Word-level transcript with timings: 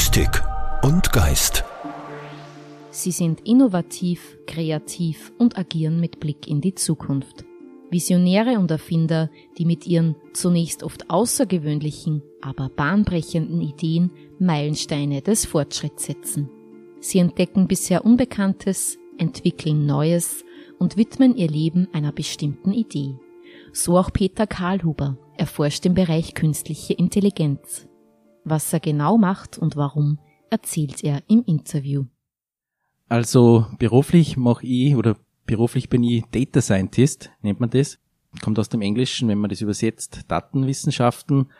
Mystik 0.00 0.42
und 0.82 1.12
Geist. 1.12 1.62
Sie 2.90 3.10
sind 3.10 3.46
innovativ, 3.46 4.38
kreativ 4.46 5.30
und 5.36 5.58
agieren 5.58 6.00
mit 6.00 6.20
Blick 6.20 6.48
in 6.48 6.62
die 6.62 6.74
Zukunft. 6.74 7.44
Visionäre 7.90 8.58
und 8.58 8.70
Erfinder, 8.70 9.28
die 9.58 9.66
mit 9.66 9.86
ihren 9.86 10.16
zunächst 10.32 10.84
oft 10.84 11.10
außergewöhnlichen, 11.10 12.22
aber 12.40 12.70
bahnbrechenden 12.70 13.60
Ideen 13.60 14.10
Meilensteine 14.38 15.20
des 15.20 15.44
Fortschritts 15.44 16.06
setzen. 16.06 16.48
Sie 17.00 17.18
entdecken 17.18 17.68
bisher 17.68 18.02
Unbekanntes, 18.02 18.96
entwickeln 19.18 19.84
Neues 19.84 20.46
und 20.78 20.96
widmen 20.96 21.36
ihr 21.36 21.48
Leben 21.48 21.88
einer 21.92 22.12
bestimmten 22.12 22.72
Idee. 22.72 23.16
So 23.74 23.98
auch 23.98 24.10
Peter 24.14 24.46
Karlhuber. 24.46 25.18
erforscht 25.36 25.84
im 25.84 25.92
Bereich 25.92 26.32
künstliche 26.32 26.94
Intelligenz. 26.94 27.89
Was 28.44 28.72
er 28.72 28.80
genau 28.80 29.18
macht 29.18 29.58
und 29.58 29.76
warum, 29.76 30.18
erzählt 30.50 31.04
er 31.04 31.22
im 31.28 31.44
Interview. 31.44 32.06
Also 33.08 33.66
beruflich 33.78 34.36
mache 34.36 34.66
ich 34.66 34.94
oder 34.94 35.16
beruflich 35.46 35.88
bin 35.88 36.04
ich 36.04 36.24
Data 36.30 36.60
Scientist, 36.60 37.30
nennt 37.42 37.60
man 37.60 37.70
das. 37.70 37.98
Kommt 38.42 38.58
aus 38.58 38.68
dem 38.68 38.82
Englischen, 38.82 39.28
wenn 39.28 39.38
man 39.38 39.50
das 39.50 39.60
übersetzt, 39.60 40.20
Datenwissenschaften. 40.28 41.50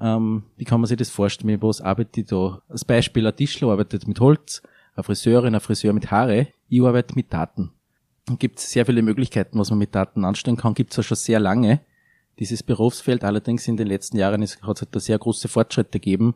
Ähm, 0.00 0.44
wie 0.56 0.64
kann 0.64 0.80
man 0.80 0.86
sich 0.86 0.96
das 0.96 1.10
vorstellen? 1.10 1.50
Mit 1.50 1.62
was 1.62 1.80
arbeite 1.80 2.20
ich 2.20 2.28
da? 2.28 2.62
Als 2.68 2.84
Beispiel, 2.84 3.26
ein 3.26 3.34
Tischler 3.34 3.68
arbeitet 3.68 4.06
mit 4.06 4.20
Holz, 4.20 4.62
eine 4.94 5.02
Friseurin, 5.02 5.54
ein 5.54 5.60
Friseur 5.60 5.92
mit 5.92 6.10
Haare. 6.10 6.48
Ich 6.68 6.80
arbeite 6.80 7.14
mit 7.16 7.32
Daten. 7.32 7.72
Und 8.28 8.38
gibt 8.38 8.60
sehr 8.60 8.86
viele 8.86 9.02
Möglichkeiten, 9.02 9.58
was 9.58 9.70
man 9.70 9.80
mit 9.80 9.94
Daten 9.94 10.24
anstellen 10.24 10.56
kann. 10.56 10.74
Gibt 10.74 10.92
es 10.92 10.96
ja 10.98 11.02
schon 11.02 11.16
sehr 11.16 11.40
lange. 11.40 11.80
Dieses 12.40 12.62
Berufsfeld 12.62 13.22
allerdings 13.22 13.68
in 13.68 13.76
den 13.76 13.86
letzten 13.86 14.16
Jahren 14.16 14.42
ist, 14.42 14.62
hat 14.62 14.76
es 14.76 14.82
halt 14.82 14.96
da 14.96 15.00
sehr 15.00 15.18
große 15.18 15.48
Fortschritte 15.48 16.00
gegeben, 16.00 16.34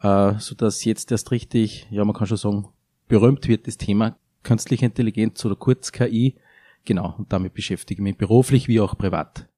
äh, 0.00 0.34
so 0.38 0.54
dass 0.54 0.84
jetzt 0.84 1.10
erst 1.10 1.32
richtig, 1.32 1.88
ja 1.90 2.04
man 2.04 2.14
kann 2.14 2.28
schon 2.28 2.36
sagen, 2.36 2.68
berühmt 3.08 3.48
wird 3.48 3.66
das 3.66 3.76
Thema 3.76 4.16
künstliche 4.44 4.86
Intelligenz 4.86 5.44
oder 5.44 5.56
kurz 5.56 5.92
KI. 5.92 6.36
Genau, 6.84 7.14
und 7.18 7.32
damit 7.32 7.54
beschäftige 7.54 8.00
ich 8.00 8.04
mich 8.04 8.16
beruflich 8.16 8.68
wie 8.68 8.80
auch 8.80 8.96
privat. 8.96 9.48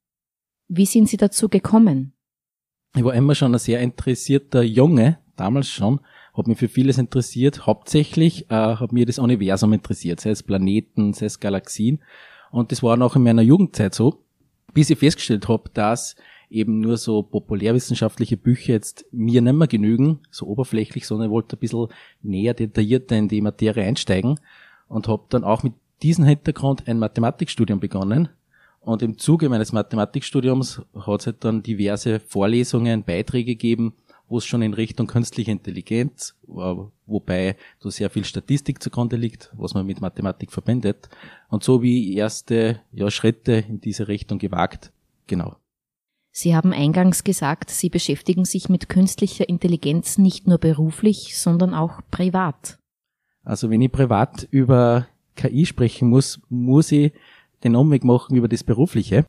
Wie 0.69 0.86
sind 0.86 1.09
Sie 1.09 1.17
dazu 1.17 1.48
gekommen? 1.48 2.12
Ich 2.97 3.05
war 3.05 3.14
immer 3.14 3.34
schon 3.34 3.55
ein 3.55 3.59
sehr 3.59 3.81
interessierter 3.81 4.62
Junge, 4.62 5.19
damals 5.37 5.69
schon, 5.69 6.00
habe 6.34 6.50
mich 6.50 6.59
für 6.59 6.69
vieles 6.69 6.98
interessiert. 6.98 7.66
Hauptsächlich 7.66 8.50
äh, 8.50 8.55
hat 8.55 8.92
mir 8.92 9.06
das 9.06 9.19
Universum 9.19 9.72
interessiert, 9.72 10.20
sei 10.20 10.31
es 10.31 10.42
Planeten, 10.42 11.12
sei 11.12 11.27
es 11.27 11.41
Galaxien. 11.41 12.00
Und 12.50 12.72
das 12.72 12.83
war 12.83 13.00
auch 13.00 13.16
in 13.16 13.22
meiner 13.22 13.42
Jugendzeit 13.42 13.94
so, 13.94 14.23
bis 14.75 14.91
ich 14.91 14.98
festgestellt 14.98 15.48
habe, 15.48 15.70
dass 15.72 16.17
eben 16.50 16.80
nur 16.80 16.97
so 16.97 17.22
populärwissenschaftliche 17.22 18.36
Bücher 18.36 18.75
jetzt 18.75 19.06
mir 19.11 19.41
nicht 19.41 19.55
mehr 19.55 19.66
genügen, 19.66 20.20
so 20.31 20.47
oberflächlich, 20.47 21.06
sondern 21.06 21.28
ich 21.28 21.33
wollte 21.33 21.56
ein 21.56 21.58
bisschen 21.58 21.89
näher 22.22 22.55
detaillierter 22.55 23.16
in 23.16 23.28
die 23.28 23.41
Materie 23.41 23.84
einsteigen 23.84 24.39
und 24.89 25.08
habe 25.08 25.25
dann 25.31 25.44
auch 25.44 25.62
mit 25.62 25.72
diesem 26.03 26.25
Hintergrund 26.25 26.86
ein 26.86 26.98
Mathematikstudium 26.98 27.81
begonnen. 27.81 28.28
Und 28.81 29.03
im 29.03 29.16
Zuge 29.16 29.48
meines 29.48 29.72
Mathematikstudiums 29.72 30.83
hat 30.94 31.20
es 31.20 31.27
halt 31.27 31.44
dann 31.44 31.62
diverse 31.62 32.20
Vorlesungen, 32.20 33.03
Beiträge 33.03 33.53
gegeben, 33.53 33.94
wo 34.28 34.39
es 34.39 34.47
schon 34.47 34.62
in 34.62 34.75
Richtung 34.75 35.06
künstliche 35.06 35.50
Intelligenz, 35.50 36.34
äh, 36.48 36.75
wobei 37.06 37.56
da 37.80 37.91
sehr 37.91 38.11
viel 38.11 38.25
Statistik 38.25 38.83
zugrunde 38.83 39.16
liegt, 39.16 39.53
was 39.56 39.75
man 39.75 39.86
mit 39.86 40.00
Mathematik 40.00 40.53
verbindet. 40.53 41.08
Und 41.48 41.62
so 41.62 41.83
wie 41.83 42.14
erste 42.14 42.81
ja, 42.92 43.11
Schritte 43.11 43.53
in 43.53 43.81
diese 43.81 44.08
Richtung 44.08 44.39
gewagt. 44.39 44.92
Genau. 45.27 45.56
Sie 46.36 46.56
haben 46.56 46.72
eingangs 46.72 47.22
gesagt, 47.22 47.70
Sie 47.70 47.89
beschäftigen 47.89 48.44
sich 48.44 48.69
mit 48.69 48.89
künstlicher 48.89 49.48
Intelligenz 49.48 50.19
nicht 50.19 50.48
nur 50.48 50.59
beruflich, 50.59 51.38
sondern 51.38 51.75
auch 51.75 52.00
privat. 52.11 52.78
Also 53.44 53.70
wenn 53.70 53.81
ich 53.83 53.92
privat 53.92 54.48
über 54.50 55.06
KI 55.36 55.66
sprechen 55.66 56.09
muss, 56.09 56.41
muss 56.48 56.91
ich 56.91 57.12
den 57.62 57.77
Umweg 57.77 58.03
machen 58.03 58.36
über 58.36 58.49
das 58.49 58.65
Berufliche. 58.65 59.25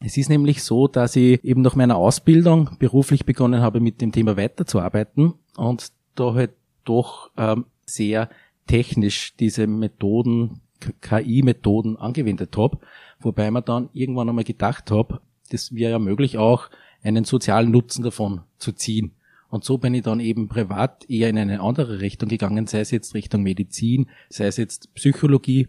Es 0.00 0.16
ist 0.16 0.28
nämlich 0.28 0.62
so, 0.62 0.88
dass 0.88 1.16
ich 1.16 1.42
eben 1.42 1.62
nach 1.62 1.74
meiner 1.74 1.96
Ausbildung 1.96 2.70
beruflich 2.78 3.24
begonnen 3.24 3.62
habe, 3.62 3.80
mit 3.80 4.00
dem 4.00 4.12
Thema 4.12 4.36
weiterzuarbeiten 4.36 5.34
und 5.56 5.92
da 6.14 6.34
halt 6.34 6.52
doch 6.84 7.30
ähm, 7.36 7.66
sehr 7.86 8.28
technisch 8.66 9.34
diese 9.36 9.66
Methoden, 9.66 10.60
KI-Methoden 11.00 11.96
angewendet 11.96 12.56
habe, 12.56 12.78
wobei 13.20 13.50
man 13.50 13.64
dann 13.64 13.88
irgendwann 13.92 14.28
einmal 14.28 14.44
gedacht 14.44 14.90
habe, 14.90 15.20
das 15.50 15.74
wäre 15.74 15.92
ja 15.92 15.98
möglich 15.98 16.36
auch 16.36 16.68
einen 17.02 17.24
sozialen 17.24 17.70
Nutzen 17.70 18.02
davon 18.02 18.42
zu 18.58 18.72
ziehen. 18.72 19.12
Und 19.48 19.64
so 19.64 19.78
bin 19.78 19.94
ich 19.94 20.02
dann 20.02 20.20
eben 20.20 20.48
privat 20.48 21.08
eher 21.08 21.30
in 21.30 21.38
eine 21.38 21.60
andere 21.60 22.00
Richtung 22.00 22.28
gegangen, 22.28 22.66
sei 22.66 22.80
es 22.80 22.90
jetzt 22.90 23.14
Richtung 23.14 23.42
Medizin, 23.42 24.08
sei 24.28 24.46
es 24.46 24.56
jetzt 24.56 24.92
Psychologie 24.94 25.68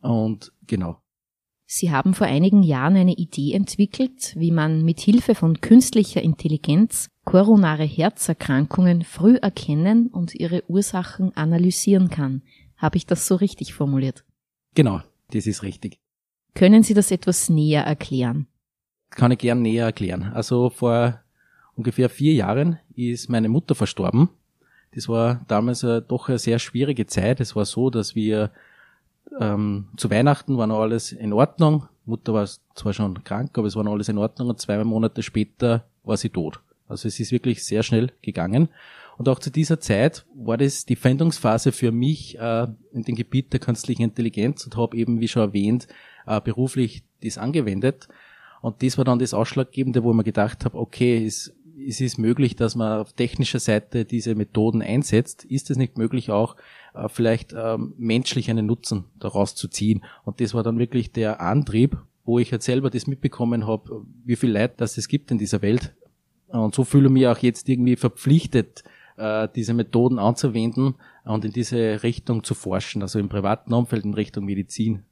und 0.00 0.52
genau. 0.66 1.00
Sie 1.72 1.92
haben 1.92 2.14
vor 2.14 2.26
einigen 2.26 2.64
Jahren 2.64 2.96
eine 2.96 3.12
Idee 3.12 3.52
entwickelt, 3.52 4.34
wie 4.36 4.50
man 4.50 4.82
mit 4.84 4.98
Hilfe 4.98 5.36
von 5.36 5.60
künstlicher 5.60 6.20
Intelligenz 6.20 7.06
koronare 7.24 7.84
Herzerkrankungen 7.84 9.04
früh 9.04 9.36
erkennen 9.36 10.08
und 10.08 10.34
ihre 10.34 10.68
Ursachen 10.68 11.32
analysieren 11.36 12.10
kann. 12.10 12.42
Habe 12.76 12.96
ich 12.96 13.06
das 13.06 13.28
so 13.28 13.36
richtig 13.36 13.72
formuliert? 13.72 14.24
Genau, 14.74 15.00
das 15.30 15.46
ist 15.46 15.62
richtig. 15.62 16.00
Können 16.56 16.82
Sie 16.82 16.92
das 16.92 17.12
etwas 17.12 17.48
näher 17.48 17.84
erklären? 17.84 18.48
Kann 19.10 19.30
ich 19.30 19.38
gern 19.38 19.62
näher 19.62 19.84
erklären. 19.84 20.24
Also 20.24 20.70
vor 20.70 21.20
ungefähr 21.76 22.08
vier 22.08 22.32
Jahren 22.34 22.80
ist 22.96 23.28
meine 23.28 23.48
Mutter 23.48 23.76
verstorben. 23.76 24.28
Das 24.92 25.08
war 25.08 25.44
damals 25.46 25.82
doch 25.82 26.28
eine 26.28 26.38
sehr 26.40 26.58
schwierige 26.58 27.06
Zeit. 27.06 27.38
Es 27.38 27.54
war 27.54 27.64
so, 27.64 27.90
dass 27.90 28.16
wir 28.16 28.50
ähm, 29.38 29.88
zu 29.96 30.10
Weihnachten 30.10 30.56
war 30.56 30.66
noch 30.66 30.80
alles 30.80 31.12
in 31.12 31.32
Ordnung. 31.32 31.88
Mutter 32.04 32.34
war 32.34 32.48
zwar 32.74 32.92
schon 32.92 33.22
krank, 33.22 33.56
aber 33.56 33.66
es 33.66 33.76
war 33.76 33.84
noch 33.84 33.92
alles 33.92 34.08
in 34.08 34.18
Ordnung 34.18 34.48
und 34.48 34.60
zwei 34.60 34.82
Monate 34.82 35.22
später 35.22 35.84
war 36.02 36.16
sie 36.16 36.30
tot. 36.30 36.60
Also 36.88 37.06
es 37.06 37.20
ist 37.20 37.30
wirklich 37.30 37.64
sehr 37.64 37.82
schnell 37.82 38.12
gegangen. 38.22 38.68
Und 39.16 39.28
auch 39.28 39.38
zu 39.38 39.50
dieser 39.50 39.80
Zeit 39.80 40.24
war 40.34 40.56
das 40.56 40.86
die 40.86 40.96
Findungsphase 40.96 41.72
für 41.72 41.92
mich 41.92 42.38
äh, 42.38 42.66
in 42.92 43.02
dem 43.02 43.14
Gebiet 43.14 43.52
der 43.52 43.60
künstlichen 43.60 44.02
Intelligenz 44.02 44.64
und 44.64 44.76
habe 44.76 44.96
eben, 44.96 45.20
wie 45.20 45.28
schon 45.28 45.42
erwähnt, 45.42 45.86
äh, 46.26 46.40
beruflich 46.40 47.04
das 47.22 47.38
angewendet. 47.38 48.08
Und 48.62 48.82
das 48.82 48.98
war 48.98 49.04
dann 49.04 49.18
das 49.18 49.34
Ausschlaggebende, 49.34 50.02
wo 50.02 50.10
ich 50.10 50.16
mir 50.16 50.24
gedacht 50.24 50.64
habe, 50.64 50.78
okay, 50.78 51.24
es, 51.24 51.54
es 51.86 52.00
ist 52.00 52.18
möglich, 52.18 52.56
dass 52.56 52.74
man 52.74 53.00
auf 53.00 53.12
technischer 53.12 53.60
Seite 53.60 54.04
diese 54.04 54.34
Methoden 54.34 54.82
einsetzt. 54.82 55.44
Ist 55.44 55.70
es 55.70 55.76
nicht 55.76 55.98
möglich 55.98 56.30
auch 56.30 56.56
äh, 56.94 57.08
vielleicht 57.08 57.54
ähm, 57.56 57.94
menschlich 57.98 58.50
einen 58.50 58.66
Nutzen 58.66 59.04
daraus 59.18 59.54
zu 59.54 59.68
ziehen. 59.68 60.04
Und 60.24 60.40
das 60.40 60.54
war 60.54 60.62
dann 60.62 60.78
wirklich 60.78 61.12
der 61.12 61.40
Antrieb, 61.40 61.96
wo 62.24 62.38
ich 62.38 62.52
halt 62.52 62.62
selber 62.62 62.90
das 62.90 63.06
mitbekommen 63.06 63.66
habe, 63.66 64.04
wie 64.24 64.36
viel 64.36 64.50
Leid 64.50 64.80
das 64.80 64.98
es 64.98 65.08
gibt 65.08 65.30
in 65.30 65.38
dieser 65.38 65.62
Welt. 65.62 65.94
Und 66.48 66.74
so 66.74 66.84
fühle 66.84 67.06
ich 67.06 67.12
mich 67.12 67.26
auch 67.26 67.38
jetzt 67.38 67.68
irgendwie 67.68 67.96
verpflichtet, 67.96 68.82
äh, 69.16 69.48
diese 69.54 69.74
Methoden 69.74 70.18
anzuwenden 70.18 70.94
und 71.24 71.44
in 71.44 71.52
diese 71.52 72.02
Richtung 72.02 72.42
zu 72.44 72.54
forschen, 72.54 73.02
also 73.02 73.18
im 73.18 73.28
privaten 73.28 73.72
Umfeld 73.72 74.04
in 74.04 74.14
Richtung 74.14 74.44
Medizin 74.44 75.04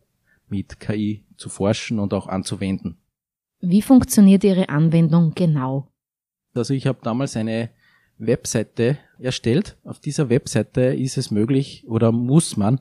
mit 0.48 0.80
KI 0.80 1.24
zu 1.36 1.48
forschen 1.48 1.98
und 1.98 2.14
auch 2.14 2.26
anzuwenden. 2.26 2.96
Wie 3.60 3.82
funktioniert 3.82 4.44
Ihre 4.44 4.68
Anwendung 4.68 5.32
genau? 5.34 5.88
Also 6.54 6.74
ich 6.74 6.86
habe 6.86 6.98
damals 7.02 7.36
eine 7.36 7.70
Webseite 8.18 8.98
erstellt. 9.18 9.76
Auf 9.84 10.00
dieser 10.00 10.28
Webseite 10.28 10.80
ist 10.94 11.18
es 11.18 11.30
möglich 11.30 11.84
oder 11.88 12.12
muss 12.12 12.56
man 12.56 12.80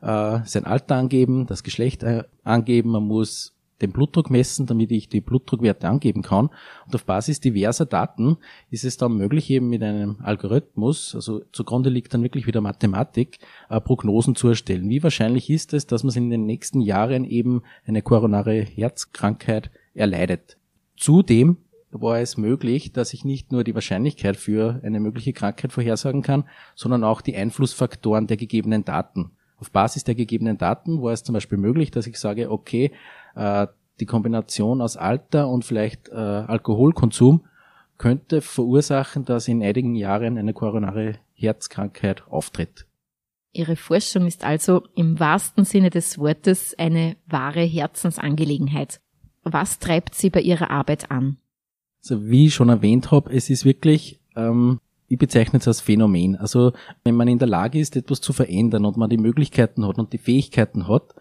äh, 0.00 0.40
sein 0.44 0.64
Alter 0.64 0.96
angeben, 0.96 1.46
das 1.46 1.62
Geschlecht 1.62 2.02
äh, 2.02 2.24
angeben, 2.44 2.90
man 2.90 3.04
muss 3.04 3.54
den 3.80 3.92
Blutdruck 3.92 4.30
messen, 4.30 4.66
damit 4.66 4.90
ich 4.90 5.08
die 5.08 5.20
Blutdruckwerte 5.20 5.88
angeben 5.88 6.22
kann. 6.22 6.50
Und 6.86 6.94
auf 6.94 7.04
Basis 7.04 7.40
diverser 7.40 7.86
Daten 7.86 8.38
ist 8.70 8.84
es 8.84 8.96
dann 8.96 9.16
möglich, 9.16 9.50
eben 9.50 9.68
mit 9.68 9.82
einem 9.82 10.16
Algorithmus, 10.20 11.14
also 11.14 11.42
zugrunde 11.52 11.88
liegt 11.88 12.12
dann 12.12 12.22
wirklich 12.22 12.46
wieder 12.46 12.60
Mathematik, 12.60 13.38
äh, 13.68 13.80
Prognosen 13.80 14.34
zu 14.34 14.48
erstellen. 14.48 14.88
Wie 14.88 15.02
wahrscheinlich 15.02 15.48
ist 15.50 15.74
es, 15.74 15.86
dass 15.86 16.02
man 16.02 16.14
in 16.14 16.30
den 16.30 16.46
nächsten 16.46 16.80
Jahren 16.80 17.24
eben 17.24 17.62
eine 17.86 18.02
koronare 18.02 18.60
Herzkrankheit 18.62 19.70
erleidet? 19.94 20.56
Zudem 20.96 21.58
war 21.90 22.20
es 22.20 22.36
möglich, 22.36 22.92
dass 22.92 23.14
ich 23.14 23.24
nicht 23.24 23.52
nur 23.52 23.64
die 23.64 23.74
Wahrscheinlichkeit 23.74 24.36
für 24.36 24.80
eine 24.82 25.00
mögliche 25.00 25.32
Krankheit 25.32 25.72
vorhersagen 25.72 26.22
kann, 26.22 26.44
sondern 26.74 27.04
auch 27.04 27.20
die 27.20 27.36
Einflussfaktoren 27.36 28.26
der 28.26 28.36
gegebenen 28.36 28.84
Daten. 28.84 29.30
Auf 29.58 29.70
Basis 29.70 30.04
der 30.04 30.14
gegebenen 30.14 30.58
Daten 30.58 31.02
war 31.02 31.12
es 31.12 31.24
zum 31.24 31.32
Beispiel 31.32 31.58
möglich, 31.58 31.90
dass 31.90 32.06
ich 32.06 32.18
sage, 32.18 32.50
okay, 32.50 32.92
äh, 33.34 33.66
die 34.00 34.06
Kombination 34.06 34.80
aus 34.80 34.96
Alter 34.96 35.48
und 35.48 35.64
vielleicht 35.64 36.08
äh, 36.08 36.14
Alkoholkonsum 36.14 37.44
könnte 37.96 38.40
verursachen, 38.40 39.24
dass 39.24 39.48
in 39.48 39.62
einigen 39.62 39.96
Jahren 39.96 40.38
eine 40.38 40.52
koronare 40.52 41.16
Herzkrankheit 41.34 42.22
auftritt. 42.28 42.86
Ihre 43.52 43.74
Forschung 43.74 44.26
ist 44.26 44.44
also 44.44 44.84
im 44.94 45.18
wahrsten 45.18 45.64
Sinne 45.64 45.90
des 45.90 46.18
Wortes 46.18 46.78
eine 46.78 47.16
wahre 47.26 47.62
Herzensangelegenheit. 47.62 49.00
Was 49.42 49.80
treibt 49.80 50.14
Sie 50.14 50.30
bei 50.30 50.40
Ihrer 50.40 50.70
Arbeit 50.70 51.10
an? 51.10 51.38
Also 52.02 52.28
wie 52.28 52.46
ich 52.46 52.54
schon 52.54 52.68
erwähnt 52.68 53.10
habe, 53.10 53.32
es 53.32 53.50
ist 53.50 53.64
wirklich 53.64 54.20
ähm, 54.36 54.80
ich 55.08 55.18
bezeichne 55.18 55.58
es 55.58 55.66
als 55.66 55.80
Phänomen. 55.80 56.36
Also 56.36 56.72
wenn 57.02 57.16
man 57.16 57.28
in 57.28 57.38
der 57.38 57.48
Lage 57.48 57.78
ist, 57.78 57.96
etwas 57.96 58.20
zu 58.20 58.32
verändern 58.32 58.84
und 58.84 58.96
man 58.96 59.10
die 59.10 59.16
Möglichkeiten 59.16 59.86
hat 59.86 59.98
und 59.98 60.12
die 60.12 60.18
Fähigkeiten 60.18 60.86
hat, 60.86 61.14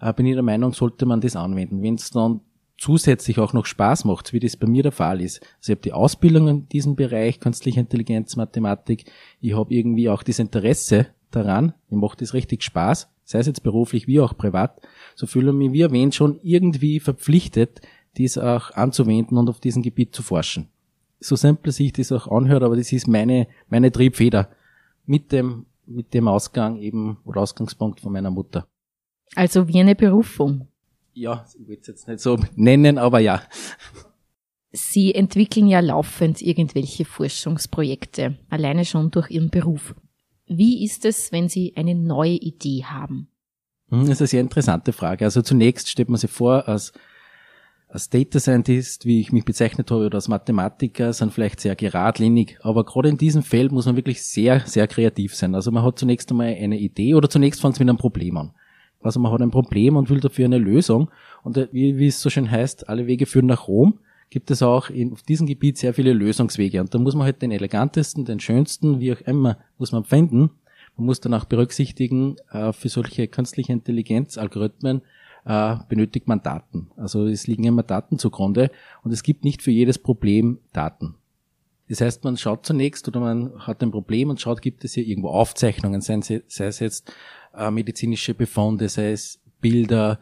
äh, 0.00 0.12
bin 0.12 0.26
ich 0.26 0.34
der 0.34 0.42
Meinung, 0.42 0.72
sollte 0.72 1.06
man 1.06 1.20
das 1.20 1.36
anwenden. 1.36 1.82
Wenn 1.82 1.96
es 1.96 2.10
dann 2.10 2.40
zusätzlich 2.78 3.38
auch 3.38 3.52
noch 3.52 3.66
Spaß 3.66 4.04
macht, 4.04 4.32
wie 4.32 4.40
das 4.40 4.56
bei 4.56 4.66
mir 4.66 4.82
der 4.82 4.92
Fall 4.92 5.20
ist. 5.20 5.40
Also 5.58 5.72
ich 5.72 5.76
habe 5.76 5.82
die 5.82 5.92
Ausbildung 5.92 6.48
in 6.48 6.68
diesem 6.68 6.96
Bereich, 6.96 7.38
künstliche 7.38 7.80
Intelligenz, 7.80 8.36
Mathematik. 8.36 9.04
Ich 9.40 9.54
habe 9.54 9.74
irgendwie 9.74 10.08
auch 10.08 10.22
das 10.22 10.38
Interesse 10.38 11.06
daran. 11.30 11.74
Mir 11.90 11.98
macht 11.98 12.20
das 12.22 12.34
richtig 12.34 12.62
Spaß, 12.62 13.08
sei 13.24 13.38
es 13.38 13.46
jetzt 13.46 13.62
beruflich 13.62 14.06
wie 14.06 14.20
auch 14.20 14.36
privat. 14.36 14.80
So 15.14 15.26
fühle 15.26 15.50
ich 15.50 15.56
mich, 15.56 15.72
wie 15.72 15.82
erwähnt, 15.82 16.14
schon 16.14 16.40
irgendwie 16.42 16.98
verpflichtet, 16.98 17.82
dies 18.16 18.38
auch 18.38 18.70
anzuwenden 18.72 19.38
und 19.38 19.48
auf 19.48 19.60
diesem 19.60 19.82
Gebiet 19.82 20.14
zu 20.14 20.22
forschen. 20.22 20.68
So 21.20 21.36
simpel 21.36 21.72
sich 21.72 21.92
das 21.92 22.12
auch 22.12 22.28
anhört, 22.28 22.62
aber 22.62 22.76
das 22.76 22.92
ist 22.92 23.06
meine, 23.06 23.46
meine 23.68 23.92
Triebfeder. 23.92 24.48
Mit 25.04 25.32
dem, 25.32 25.66
mit 25.86 26.14
dem 26.14 26.28
Ausgang 26.28 26.78
eben 26.78 27.18
oder 27.24 27.40
Ausgangspunkt 27.40 28.00
von 28.00 28.12
meiner 28.12 28.30
Mutter. 28.30 28.66
Also 29.34 29.66
wie 29.66 29.80
eine 29.80 29.96
Berufung 29.96 30.68
ja, 31.14 31.44
ich 31.58 31.68
will 31.68 31.78
es 31.80 31.86
jetzt 31.86 32.08
nicht 32.08 32.20
so 32.20 32.38
nennen, 32.54 32.98
aber 32.98 33.20
ja. 33.20 33.42
Sie 34.72 35.14
entwickeln 35.14 35.68
ja 35.68 35.80
laufend 35.80 36.40
irgendwelche 36.40 37.04
Forschungsprojekte, 37.04 38.38
alleine 38.48 38.84
schon 38.84 39.10
durch 39.10 39.30
Ihren 39.30 39.50
Beruf. 39.50 39.94
Wie 40.46 40.84
ist 40.84 41.04
es, 41.04 41.30
wenn 41.30 41.48
Sie 41.48 41.74
eine 41.76 41.94
neue 41.94 42.36
Idee 42.36 42.84
haben? 42.84 43.28
Hm, 43.90 44.00
das 44.00 44.12
ist 44.12 44.20
eine 44.22 44.28
sehr 44.28 44.40
interessante 44.40 44.92
Frage. 44.92 45.26
Also 45.26 45.42
zunächst 45.42 45.88
stellt 45.90 46.08
man 46.08 46.18
sich 46.18 46.30
vor, 46.30 46.66
als, 46.68 46.92
als 47.92 48.08
Data 48.08 48.40
Scientist, 48.40 49.04
wie 49.04 49.20
ich 49.20 49.32
mich 49.32 49.44
bezeichnet 49.44 49.90
habe, 49.90 50.06
oder 50.06 50.16
als 50.16 50.26
Mathematiker, 50.26 51.12
sind 51.12 51.30
vielleicht 51.30 51.60
sehr 51.60 51.76
geradlinig. 51.76 52.58
Aber 52.62 52.86
gerade 52.86 53.10
in 53.10 53.18
diesem 53.18 53.42
Feld 53.42 53.70
muss 53.70 53.84
man 53.84 53.96
wirklich 53.96 54.22
sehr, 54.22 54.60
sehr 54.60 54.86
kreativ 54.88 55.34
sein. 55.34 55.54
Also 55.54 55.70
man 55.70 55.84
hat 55.84 55.98
zunächst 55.98 56.30
einmal 56.30 56.56
eine 56.58 56.78
Idee 56.78 57.14
oder 57.14 57.28
zunächst 57.28 57.60
fängt 57.60 57.74
es 57.74 57.80
mit 57.80 57.90
einem 57.90 57.98
Problem 57.98 58.38
an. 58.38 58.52
Also 59.02 59.20
man 59.20 59.30
hat 59.30 59.42
ein 59.42 59.50
Problem 59.50 59.96
und 59.96 60.08
will 60.08 60.20
dafür 60.20 60.46
eine 60.46 60.56
Lösung. 60.56 61.10
Und 61.42 61.58
äh, 61.58 61.68
wie, 61.70 61.98
wie 61.98 62.06
es 62.06 62.22
so 62.22 62.30
schön 62.30 62.50
heißt, 62.50 62.88
alle 62.88 63.06
Wege 63.06 63.26
führen 63.26 63.46
nach 63.46 63.68
Rom, 63.68 63.98
gibt 64.30 64.50
es 64.50 64.62
auch 64.62 64.88
in, 64.88 65.12
auf 65.12 65.22
diesem 65.22 65.46
Gebiet 65.46 65.76
sehr 65.76 65.92
viele 65.92 66.14
Lösungswege. 66.14 66.80
Und 66.80 66.94
da 66.94 66.98
muss 66.98 67.14
man 67.14 67.24
halt 67.24 67.42
den 67.42 67.50
elegantesten, 67.50 68.24
den 68.24 68.40
schönsten, 68.40 69.00
wie 69.00 69.12
auch 69.12 69.20
immer, 69.20 69.58
muss 69.76 69.92
man 69.92 70.04
finden. 70.04 70.48
Man 70.96 71.04
muss 71.04 71.20
dann 71.20 71.34
auch 71.34 71.44
berücksichtigen, 71.44 72.36
äh, 72.52 72.72
für 72.72 72.88
solche 72.88 73.28
künstliche 73.28 73.74
Intelligenz-Algorithmen 73.74 75.02
äh, 75.44 75.76
benötigt 75.88 76.28
man 76.28 76.42
Daten. 76.42 76.90
Also 76.96 77.26
es 77.26 77.46
liegen 77.46 77.64
immer 77.64 77.82
Daten 77.82 78.18
zugrunde 78.18 78.70
und 79.02 79.12
es 79.12 79.22
gibt 79.22 79.44
nicht 79.44 79.62
für 79.62 79.70
jedes 79.70 79.98
Problem 79.98 80.58
Daten. 80.72 81.16
Das 81.88 82.00
heißt, 82.00 82.24
man 82.24 82.36
schaut 82.36 82.64
zunächst 82.64 83.06
oder 83.08 83.20
man 83.20 83.66
hat 83.66 83.82
ein 83.82 83.90
Problem 83.90 84.30
und 84.30 84.40
schaut, 84.40 84.62
gibt 84.62 84.84
es 84.84 84.94
hier 84.94 85.06
irgendwo 85.06 85.28
Aufzeichnungen, 85.28 86.00
sei 86.00 86.20
es 86.46 86.78
jetzt 86.78 87.12
äh, 87.54 87.70
medizinische 87.70 88.34
Befunde, 88.34 88.88
sei 88.88 89.12
es 89.12 89.40
Bilder. 89.60 90.18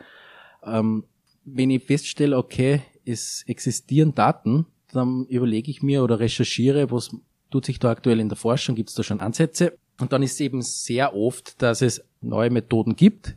Ähm, 0.65 1.05
wenn 1.45 1.71
ich 1.71 1.85
feststelle, 1.85 2.37
okay, 2.37 2.83
es 3.05 3.45
existieren 3.47 4.15
Daten, 4.15 4.67
dann 4.93 5.27
überlege 5.27 5.71
ich 5.71 5.83
mir 5.83 6.03
oder 6.03 6.19
recherchiere, 6.19 6.91
was 6.91 7.15
tut 7.51 7.67
sich 7.67 7.79
da 7.79 7.91
aktuell 7.91 8.21
in 8.21 8.29
der 8.29 8.37
Forschung, 8.37 8.75
gibt 8.75 8.89
es 8.89 8.95
da 8.95 9.03
schon 9.03 9.21
Ansätze. 9.21 9.77
Und 10.01 10.13
dann 10.13 10.23
ist 10.23 10.35
es 10.35 10.41
eben 10.41 10.63
sehr 10.63 11.15
oft, 11.15 11.61
dass 11.63 11.83
es 11.83 12.05
neue 12.21 12.51
Methoden 12.51 12.97
gibt, 12.97 13.37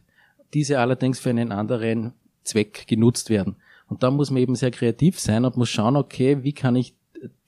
diese 0.53 0.79
allerdings 0.79 1.19
für 1.19 1.29
einen 1.29 1.51
anderen 1.51 2.13
Zweck 2.43 2.87
genutzt 2.87 3.29
werden. 3.29 3.55
Und 3.87 4.03
da 4.03 4.11
muss 4.11 4.31
man 4.31 4.41
eben 4.41 4.55
sehr 4.55 4.71
kreativ 4.71 5.19
sein 5.19 5.45
und 5.45 5.57
muss 5.57 5.69
schauen, 5.69 5.95
okay, 5.95 6.43
wie 6.43 6.53
kann 6.53 6.75
ich 6.75 6.95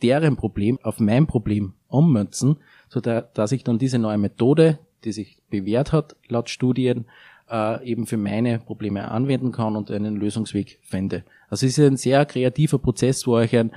deren 0.01 0.35
Problem 0.35 0.79
auf 0.83 0.99
mein 0.99 1.27
Problem 1.27 1.73
ummünzen, 1.87 2.57
so 2.89 3.01
dass 3.01 3.51
ich 3.51 3.63
dann 3.63 3.77
diese 3.77 3.99
neue 3.99 4.17
Methode, 4.17 4.79
die 5.03 5.11
sich 5.11 5.37
bewährt 5.49 5.91
hat, 5.91 6.15
laut 6.27 6.49
Studien, 6.49 7.05
äh, 7.49 7.85
eben 7.85 8.05
für 8.05 8.17
meine 8.17 8.59
Probleme 8.59 9.09
anwenden 9.11 9.51
kann 9.51 9.75
und 9.75 9.91
einen 9.91 10.15
Lösungsweg 10.15 10.79
finde. 10.83 11.23
Also 11.49 11.65
es 11.65 11.77
ist 11.77 11.85
ein 11.85 11.97
sehr 11.97 12.25
kreativer 12.25 12.79
Prozess, 12.79 13.27
wo 13.27 13.33
euch 13.33 13.55
ein, 13.55 13.71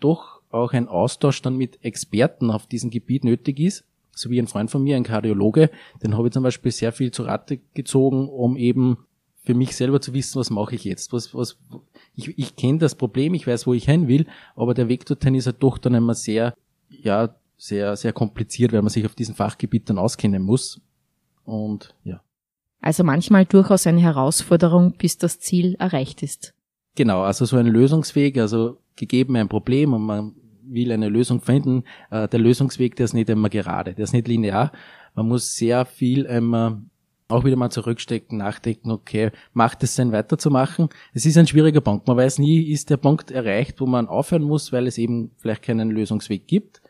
doch 0.00 0.40
auch 0.50 0.72
ein 0.72 0.88
Austausch 0.88 1.42
dann 1.42 1.56
mit 1.56 1.84
Experten 1.84 2.50
auf 2.50 2.66
diesem 2.66 2.90
Gebiet 2.90 3.24
nötig 3.24 3.58
ist. 3.60 3.84
So 4.18 4.30
wie 4.30 4.38
ein 4.40 4.46
Freund 4.46 4.70
von 4.70 4.82
mir, 4.82 4.96
ein 4.96 5.04
Kardiologe, 5.04 5.70
den 6.02 6.16
habe 6.16 6.28
ich 6.28 6.32
zum 6.32 6.42
Beispiel 6.42 6.72
sehr 6.72 6.90
viel 6.90 7.10
zu 7.10 7.22
Rate 7.22 7.58
gezogen, 7.74 8.28
um 8.28 8.56
eben 8.56 8.96
für 9.44 9.54
mich 9.54 9.76
selber 9.76 10.00
zu 10.00 10.14
wissen, 10.14 10.40
was 10.40 10.50
mache 10.50 10.74
ich 10.74 10.84
jetzt? 10.84 11.12
Was, 11.12 11.34
was, 11.34 11.58
ich, 12.14 12.36
ich 12.38 12.56
kenne 12.56 12.78
das 12.78 12.94
Problem, 12.94 13.34
ich 13.34 13.46
weiß, 13.46 13.66
wo 13.66 13.74
ich 13.74 13.84
hin 13.84 14.08
will, 14.08 14.26
aber 14.56 14.74
der 14.74 14.88
Weg 14.88 15.04
dorthin 15.04 15.34
ist 15.34 15.46
halt 15.46 15.62
doch 15.62 15.78
dann 15.78 15.94
immer 15.94 16.14
sehr, 16.14 16.54
ja, 16.88 17.36
sehr, 17.58 17.94
sehr 17.96 18.12
kompliziert, 18.12 18.72
weil 18.72 18.82
man 18.82 18.90
sich 18.90 19.06
auf 19.06 19.14
diesem 19.14 19.34
Fachgebiet 19.34 19.88
dann 19.88 19.98
auskennen 19.98 20.42
muss. 20.42 20.80
Und 21.44 21.94
ja. 22.04 22.22
Also 22.80 23.04
manchmal 23.04 23.44
durchaus 23.44 23.86
eine 23.86 24.00
Herausforderung, 24.00 24.94
bis 24.96 25.18
das 25.18 25.40
Ziel 25.40 25.74
erreicht 25.78 26.22
ist. 26.22 26.54
Genau, 26.94 27.22
also 27.22 27.44
so 27.44 27.56
ein 27.56 27.66
Lösungsweg, 27.66 28.38
also 28.38 28.78
gegeben 28.96 29.36
ein 29.36 29.48
Problem 29.48 29.92
und 29.92 30.02
man 30.02 30.34
will 30.68 30.92
eine 30.92 31.08
Lösung 31.08 31.40
finden, 31.40 31.84
äh, 32.10 32.28
der 32.28 32.40
Lösungsweg, 32.40 32.96
der 32.96 33.04
ist 33.04 33.14
nicht 33.14 33.30
immer 33.30 33.48
gerade, 33.48 33.94
der 33.94 34.04
ist 34.04 34.12
nicht 34.12 34.28
linear. 34.28 34.72
Man 35.14 35.28
muss 35.28 35.54
sehr 35.54 35.84
viel 35.84 36.24
immer 36.24 36.82
auch 37.28 37.44
wieder 37.44 37.56
mal 37.56 37.70
zurückstecken, 37.70 38.38
nachdenken, 38.38 38.90
okay, 38.90 39.30
macht 39.52 39.82
es 39.82 39.96
Sinn 39.96 40.12
weiterzumachen? 40.12 40.88
Es 41.12 41.26
ist 41.26 41.36
ein 41.36 41.46
schwieriger 41.46 41.80
Punkt. 41.80 42.06
Man 42.06 42.16
weiß 42.16 42.38
nie, 42.38 42.70
ist 42.70 42.90
der 42.90 42.98
Punkt 42.98 43.30
erreicht, 43.30 43.80
wo 43.80 43.86
man 43.86 44.06
aufhören 44.06 44.44
muss, 44.44 44.72
weil 44.72 44.86
es 44.86 44.98
eben 44.98 45.32
vielleicht 45.36 45.62
keinen 45.62 45.90
Lösungsweg 45.90 46.46
gibt. 46.46 46.82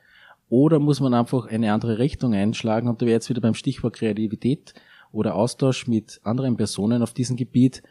Oder 0.48 0.78
muss 0.78 1.00
man 1.00 1.14
einfach 1.14 1.46
eine 1.46 1.72
andere 1.72 1.98
Richtung 1.98 2.34
einschlagen? 2.34 2.88
Und 2.88 3.00
da 3.00 3.06
wäre 3.06 3.14
jetzt 3.14 3.30
wieder 3.30 3.40
beim 3.40 3.54
Stichwort 3.54 3.96
Kreativität 3.96 4.74
oder 5.10 5.34
Austausch 5.34 5.86
mit 5.86 6.20
anderen 6.22 6.56
Personen 6.56 7.02
auf 7.02 7.14
diesem 7.14 7.36
Gebiet. 7.36 7.82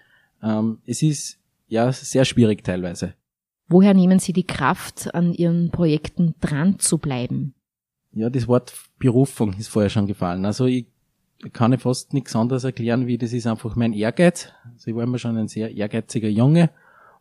Ähm, 0.41 0.79
es 0.85 1.01
ist 1.01 1.39
ja 1.67 1.91
sehr 1.91 2.25
schwierig 2.25 2.63
teilweise. 2.63 3.15
Woher 3.67 3.93
nehmen 3.93 4.19
Sie 4.19 4.33
die 4.33 4.45
Kraft, 4.45 5.13
an 5.15 5.33
Ihren 5.33 5.71
Projekten 5.71 6.35
dran 6.39 6.79
zu 6.79 6.97
bleiben? 6.97 7.53
Ja, 8.13 8.29
das 8.29 8.47
Wort 8.47 8.73
Berufung 8.99 9.53
ist 9.53 9.67
vorher 9.67 9.89
schon 9.89 10.07
gefallen. 10.07 10.45
Also 10.45 10.65
ich 10.65 10.85
kann 11.51 11.73
ich 11.73 11.81
fast 11.81 12.13
nichts 12.13 12.35
anderes 12.35 12.63
erklären, 12.63 13.07
wie 13.07 13.17
das 13.17 13.33
ist 13.33 13.47
einfach 13.47 13.75
mein 13.75 13.93
Ehrgeiz. 13.93 14.49
Also 14.73 14.91
ich 14.91 14.95
war 14.95 15.03
immer 15.03 15.17
schon 15.17 15.37
ein 15.37 15.47
sehr 15.47 15.75
ehrgeiziger 15.75 16.29
Junge 16.29 16.69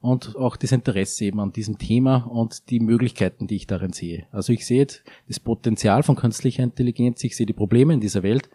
und 0.00 0.36
auch 0.36 0.56
das 0.56 0.72
Interesse 0.72 1.24
eben 1.24 1.40
an 1.40 1.52
diesem 1.52 1.78
Thema 1.78 2.26
und 2.26 2.68
die 2.70 2.78
Möglichkeiten, 2.78 3.46
die 3.46 3.56
ich 3.56 3.66
darin 3.66 3.92
sehe. 3.92 4.26
Also 4.32 4.52
ich 4.52 4.66
sehe 4.66 4.86
das 5.28 5.40
Potenzial 5.40 6.02
von 6.02 6.14
künstlicher 6.14 6.62
Intelligenz, 6.62 7.24
ich 7.24 7.36
sehe 7.36 7.46
die 7.46 7.54
Probleme 7.54 7.94
in 7.94 8.00
dieser 8.00 8.22
Welt 8.22 8.50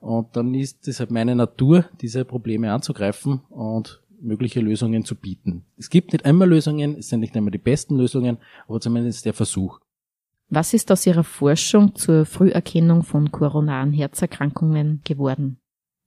und 0.00 0.36
dann 0.36 0.52
ist 0.52 0.86
es 0.88 1.00
halt 1.00 1.10
meine 1.10 1.34
Natur, 1.34 1.86
diese 2.00 2.24
Probleme 2.24 2.72
anzugreifen 2.72 3.40
und 3.48 4.01
mögliche 4.22 4.60
Lösungen 4.60 5.04
zu 5.04 5.14
bieten. 5.14 5.64
Es 5.76 5.90
gibt 5.90 6.12
nicht 6.12 6.26
immer 6.26 6.46
Lösungen, 6.46 6.96
es 6.98 7.08
sind 7.08 7.20
nicht 7.20 7.36
immer 7.36 7.50
die 7.50 7.58
besten 7.58 7.96
Lösungen, 7.96 8.38
aber 8.68 8.80
zumindest 8.80 9.24
der 9.26 9.34
Versuch. 9.34 9.80
Was 10.48 10.74
ist 10.74 10.92
aus 10.92 11.06
Ihrer 11.06 11.24
Forschung 11.24 11.94
zur 11.94 12.26
Früherkennung 12.26 13.02
von 13.02 13.32
koronaren 13.32 13.92
Herzerkrankungen 13.92 15.00
geworden? 15.04 15.58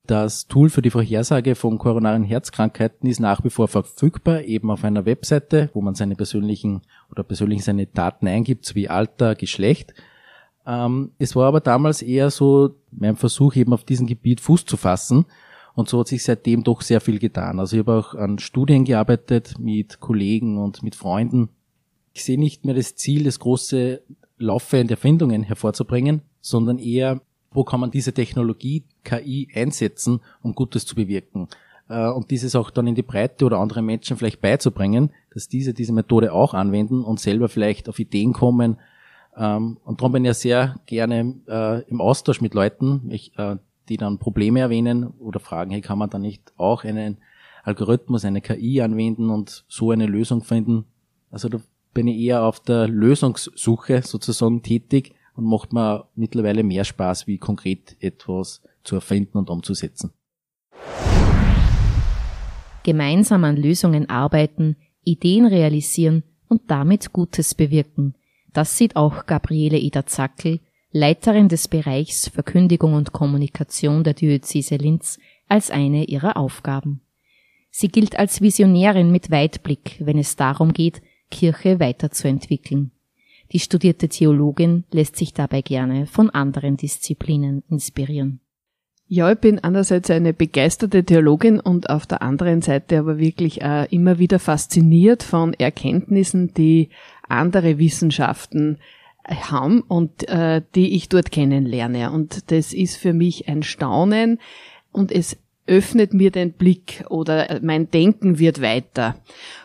Das 0.07 0.45
Tool 0.45 0.69
für 0.69 0.83
die 0.83 0.91
Vorhersage 0.91 1.55
von 1.55 1.79
koronaren 1.79 2.23
Herzkrankheiten 2.23 3.09
ist 3.09 3.19
nach 3.19 3.43
wie 3.43 3.49
vor 3.49 3.67
verfügbar, 3.67 4.43
eben 4.43 4.69
auf 4.69 4.83
einer 4.83 5.05
Webseite, 5.05 5.71
wo 5.73 5.81
man 5.81 5.95
seine 5.95 6.15
persönlichen 6.15 6.81
oder 7.09 7.23
persönlich 7.23 7.63
seine 7.63 7.87
Daten 7.87 8.27
eingibt, 8.27 8.75
wie 8.75 8.87
Alter, 8.87 9.33
Geschlecht. 9.33 9.95
Ähm, 10.67 11.11
es 11.17 11.35
war 11.35 11.47
aber 11.47 11.59
damals 11.59 12.03
eher 12.03 12.29
so 12.29 12.75
mein 12.91 13.15
Versuch, 13.15 13.55
eben 13.55 13.73
auf 13.73 13.83
diesem 13.83 14.05
Gebiet 14.05 14.41
Fuß 14.41 14.65
zu 14.65 14.77
fassen. 14.77 15.25
Und 15.75 15.89
so 15.89 15.99
hat 15.99 16.07
sich 16.07 16.23
seitdem 16.23 16.63
doch 16.63 16.81
sehr 16.81 17.01
viel 17.01 17.19
getan. 17.19 17.59
Also 17.59 17.75
ich 17.75 17.81
habe 17.81 17.99
auch 17.99 18.15
an 18.15 18.39
Studien 18.39 18.85
gearbeitet 18.85 19.59
mit 19.59 19.99
Kollegen 19.99 20.57
und 20.57 20.83
mit 20.83 20.95
Freunden. 20.95 21.49
Ich 22.13 22.23
sehe 22.23 22.39
nicht 22.39 22.65
mehr 22.65 22.75
das 22.75 22.95
Ziel, 22.95 23.25
das 23.25 23.39
große 23.39 24.01
laufende 24.37 24.93
Erfindungen 24.93 25.43
hervorzubringen, 25.43 26.21
sondern 26.41 26.79
eher 26.79 27.21
wo 27.55 27.63
kann 27.63 27.79
man 27.79 27.89
diese 27.89 28.13
Technologie 28.13 28.83
KI 29.03 29.47
einsetzen, 29.55 30.19
um 30.41 30.53
Gutes 30.53 30.85
zu 30.85 30.95
bewirken. 30.95 31.47
Äh, 31.89 32.09
und 32.09 32.29
dieses 32.29 32.55
auch 32.55 32.69
dann 32.69 32.87
in 32.87 32.95
die 32.95 33.01
Breite 33.01 33.45
oder 33.45 33.59
andere 33.59 33.81
Menschen 33.81 34.17
vielleicht 34.17 34.41
beizubringen, 34.41 35.11
dass 35.33 35.47
diese 35.47 35.73
diese 35.73 35.93
Methode 35.93 36.33
auch 36.33 36.53
anwenden 36.53 37.03
und 37.03 37.19
selber 37.19 37.49
vielleicht 37.49 37.89
auf 37.89 37.99
Ideen 37.99 38.33
kommen. 38.33 38.77
Ähm, 39.37 39.77
und 39.83 40.01
darum 40.01 40.11
bin 40.11 40.25
ich 40.25 40.29
ja 40.29 40.33
sehr 40.33 40.75
gerne 40.85 41.35
äh, 41.47 41.89
im 41.89 42.01
Austausch 42.01 42.41
mit 42.41 42.53
Leuten, 42.53 43.09
äh, 43.11 43.55
die 43.89 43.97
dann 43.97 44.19
Probleme 44.19 44.59
erwähnen 44.59 45.07
oder 45.19 45.39
fragen, 45.39 45.71
hey, 45.71 45.81
kann 45.81 45.97
man 45.97 46.09
da 46.09 46.19
nicht 46.19 46.53
auch 46.57 46.83
einen 46.83 47.17
Algorithmus, 47.63 48.25
eine 48.25 48.41
KI 48.41 48.81
anwenden 48.81 49.29
und 49.29 49.65
so 49.67 49.91
eine 49.91 50.05
Lösung 50.05 50.43
finden? 50.43 50.85
Also 51.31 51.49
da 51.49 51.59
bin 51.93 52.07
ich 52.07 52.19
eher 52.19 52.43
auf 52.43 52.59
der 52.59 52.87
Lösungssuche 52.87 54.01
sozusagen 54.03 54.61
tätig 54.61 55.15
und 55.35 55.45
macht 55.45 55.73
mir 55.73 56.07
mittlerweile 56.15 56.63
mehr 56.63 56.83
Spaß, 56.83 57.27
wie 57.27 57.37
konkret 57.37 57.95
etwas 57.99 58.61
zu 58.83 58.95
erfinden 58.95 59.37
und 59.37 59.49
umzusetzen. 59.49 60.11
Gemeinsam 62.83 63.43
an 63.43 63.57
Lösungen 63.57 64.09
arbeiten, 64.09 64.75
Ideen 65.03 65.45
realisieren 65.45 66.23
und 66.47 66.61
damit 66.67 67.13
Gutes 67.13 67.55
bewirken. 67.55 68.13
Das 68.53 68.77
sieht 68.77 68.95
auch 68.95 69.25
Gabriele 69.25 69.77
Eder-Zackel, 69.77 70.59
Leiterin 70.97 71.49
des 71.49 71.67
Bereichs 71.67 72.29
Verkündigung 72.29 72.93
und 72.93 73.11
Kommunikation 73.11 74.05
der 74.05 74.13
Diözese 74.13 74.77
Linz, 74.77 75.19
als 75.49 75.69
eine 75.69 76.05
ihrer 76.05 76.37
Aufgaben. 76.37 77.01
Sie 77.69 77.89
gilt 77.89 78.17
als 78.17 78.39
Visionärin 78.39 79.11
mit 79.11 79.29
Weitblick, 79.29 79.97
wenn 79.99 80.17
es 80.17 80.37
darum 80.37 80.71
geht, 80.71 81.01
Kirche 81.29 81.81
weiterzuentwickeln. 81.81 82.91
Die 83.51 83.59
studierte 83.59 84.07
Theologin 84.07 84.85
lässt 84.89 85.17
sich 85.17 85.33
dabei 85.33 85.61
gerne 85.61 86.05
von 86.05 86.29
anderen 86.29 86.77
Disziplinen 86.77 87.63
inspirieren. 87.69 88.39
Ja, 89.05 89.29
ich 89.29 89.39
bin 89.39 89.59
einerseits 89.59 90.09
eine 90.09 90.33
begeisterte 90.33 91.03
Theologin 91.03 91.59
und 91.59 91.89
auf 91.89 92.05
der 92.05 92.21
anderen 92.21 92.61
Seite 92.61 92.99
aber 92.99 93.19
wirklich 93.19 93.61
äh, 93.61 93.85
immer 93.93 94.17
wieder 94.17 94.39
fasziniert 94.39 95.23
von 95.23 95.53
Erkenntnissen, 95.55 96.53
die 96.53 96.87
andere 97.27 97.79
Wissenschaften 97.79 98.77
haben 99.27 99.81
und 99.81 100.27
äh, 100.29 100.61
die 100.75 100.95
ich 100.95 101.09
dort 101.09 101.31
kennenlerne. 101.31 102.11
Und 102.11 102.51
das 102.51 102.73
ist 102.73 102.97
für 102.97 103.13
mich 103.13 103.47
ein 103.47 103.63
Staunen 103.63 104.39
und 104.91 105.11
es 105.11 105.37
öffnet 105.67 106.13
mir 106.13 106.31
den 106.31 106.53
Blick 106.53 107.05
oder 107.09 107.59
mein 107.61 107.89
Denken 107.89 108.37
wird 108.39 108.61
weiter. 108.61 109.15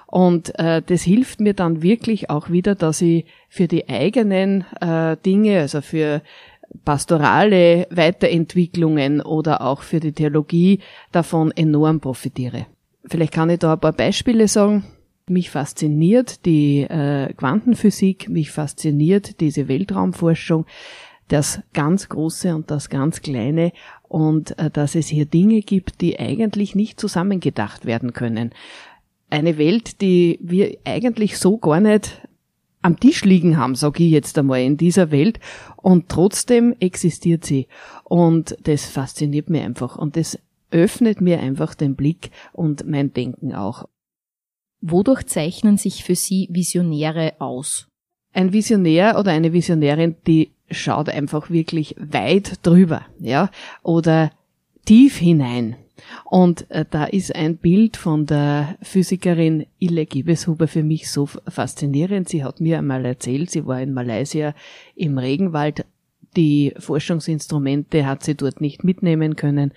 Und 0.06 0.58
äh, 0.58 0.82
das 0.84 1.02
hilft 1.02 1.40
mir 1.40 1.54
dann 1.54 1.82
wirklich 1.82 2.30
auch 2.30 2.50
wieder, 2.50 2.74
dass 2.74 3.00
ich 3.02 3.26
für 3.48 3.68
die 3.68 3.88
eigenen 3.88 4.64
äh, 4.80 5.16
Dinge, 5.24 5.60
also 5.60 5.82
für 5.82 6.22
pastorale 6.84 7.86
Weiterentwicklungen 7.90 9.20
oder 9.20 9.60
auch 9.60 9.82
für 9.82 10.00
die 10.00 10.12
Theologie 10.12 10.80
davon 11.12 11.52
enorm 11.52 12.00
profitiere. 12.00 12.66
Vielleicht 13.04 13.32
kann 13.32 13.50
ich 13.50 13.58
da 13.58 13.74
ein 13.74 13.80
paar 13.80 13.92
Beispiele 13.92 14.48
sagen. 14.48 14.84
Mich 15.30 15.50
fasziniert 15.50 16.44
die 16.44 16.80
äh, 16.80 17.32
Quantenphysik, 17.34 18.28
mich 18.28 18.50
fasziniert 18.50 19.40
diese 19.40 19.68
Weltraumforschung, 19.68 20.66
das 21.28 21.62
ganz 21.72 22.08
Große 22.08 22.52
und 22.52 22.68
das 22.72 22.88
ganz 22.88 23.20
Kleine 23.20 23.70
und 24.08 24.58
äh, 24.58 24.70
dass 24.70 24.96
es 24.96 25.06
hier 25.06 25.26
Dinge 25.26 25.60
gibt, 25.60 26.00
die 26.00 26.18
eigentlich 26.18 26.74
nicht 26.74 26.98
zusammengedacht 26.98 27.86
werden 27.86 28.12
können. 28.12 28.50
Eine 29.30 29.56
Welt, 29.56 30.00
die 30.00 30.40
wir 30.42 30.76
eigentlich 30.84 31.38
so 31.38 31.58
gar 31.58 31.78
nicht 31.78 32.26
am 32.82 32.98
Tisch 32.98 33.24
liegen 33.24 33.56
haben, 33.56 33.76
sage 33.76 34.02
ich 34.02 34.10
jetzt 34.10 34.36
einmal, 34.36 34.62
in 34.62 34.78
dieser 34.78 35.12
Welt. 35.12 35.38
Und 35.76 36.08
trotzdem 36.08 36.74
existiert 36.80 37.44
sie. 37.44 37.68
Und 38.02 38.56
das 38.64 38.86
fasziniert 38.86 39.48
mich 39.48 39.62
einfach. 39.62 39.96
Und 39.96 40.16
das 40.16 40.40
öffnet 40.72 41.20
mir 41.20 41.38
einfach 41.38 41.76
den 41.76 41.94
Blick 41.94 42.32
und 42.52 42.84
mein 42.84 43.12
Denken 43.12 43.54
auch. 43.54 43.86
Wodurch 44.80 45.26
zeichnen 45.26 45.76
sich 45.76 46.04
für 46.04 46.14
Sie 46.14 46.48
Visionäre 46.50 47.34
aus? 47.38 47.88
Ein 48.32 48.52
Visionär 48.52 49.18
oder 49.18 49.32
eine 49.32 49.52
Visionärin, 49.52 50.16
die 50.26 50.50
schaut 50.70 51.08
einfach 51.08 51.50
wirklich 51.50 51.96
weit 51.98 52.64
drüber, 52.64 53.02
ja, 53.18 53.50
oder 53.82 54.30
tief 54.84 55.16
hinein. 55.16 55.76
Und 56.24 56.70
äh, 56.70 56.84
da 56.88 57.04
ist 57.04 57.34
ein 57.34 57.56
Bild 57.56 57.96
von 57.96 58.26
der 58.26 58.76
Physikerin 58.82 59.66
Ille 59.78 60.06
Gebeshuber 60.06 60.68
für 60.68 60.82
mich 60.82 61.10
so 61.10 61.26
faszinierend. 61.26 62.28
Sie 62.28 62.44
hat 62.44 62.60
mir 62.60 62.78
einmal 62.78 63.04
erzählt, 63.04 63.50
sie 63.50 63.66
war 63.66 63.80
in 63.80 63.92
Malaysia 63.92 64.54
im 64.94 65.18
Regenwald. 65.18 65.84
Die 66.36 66.72
Forschungsinstrumente 66.78 68.06
hat 68.06 68.22
sie 68.24 68.34
dort 68.34 68.60
nicht 68.60 68.84
mitnehmen 68.84 69.36
können. 69.36 69.72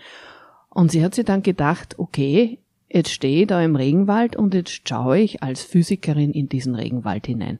Und 0.69 0.91
sie 0.91 1.03
hat 1.03 1.15
sich 1.15 1.25
dann 1.25 1.43
gedacht, 1.43 1.99
okay, 1.99 2.59
jetzt 2.93 3.11
stehe 3.11 3.41
ich 3.41 3.47
da 3.47 3.61
im 3.61 3.75
Regenwald 3.75 4.35
und 4.35 4.53
jetzt 4.53 4.87
schaue 4.87 5.19
ich 5.19 5.41
als 5.41 5.63
Physikerin 5.63 6.31
in 6.31 6.47
diesen 6.47 6.75
Regenwald 6.75 7.25
hinein. 7.25 7.59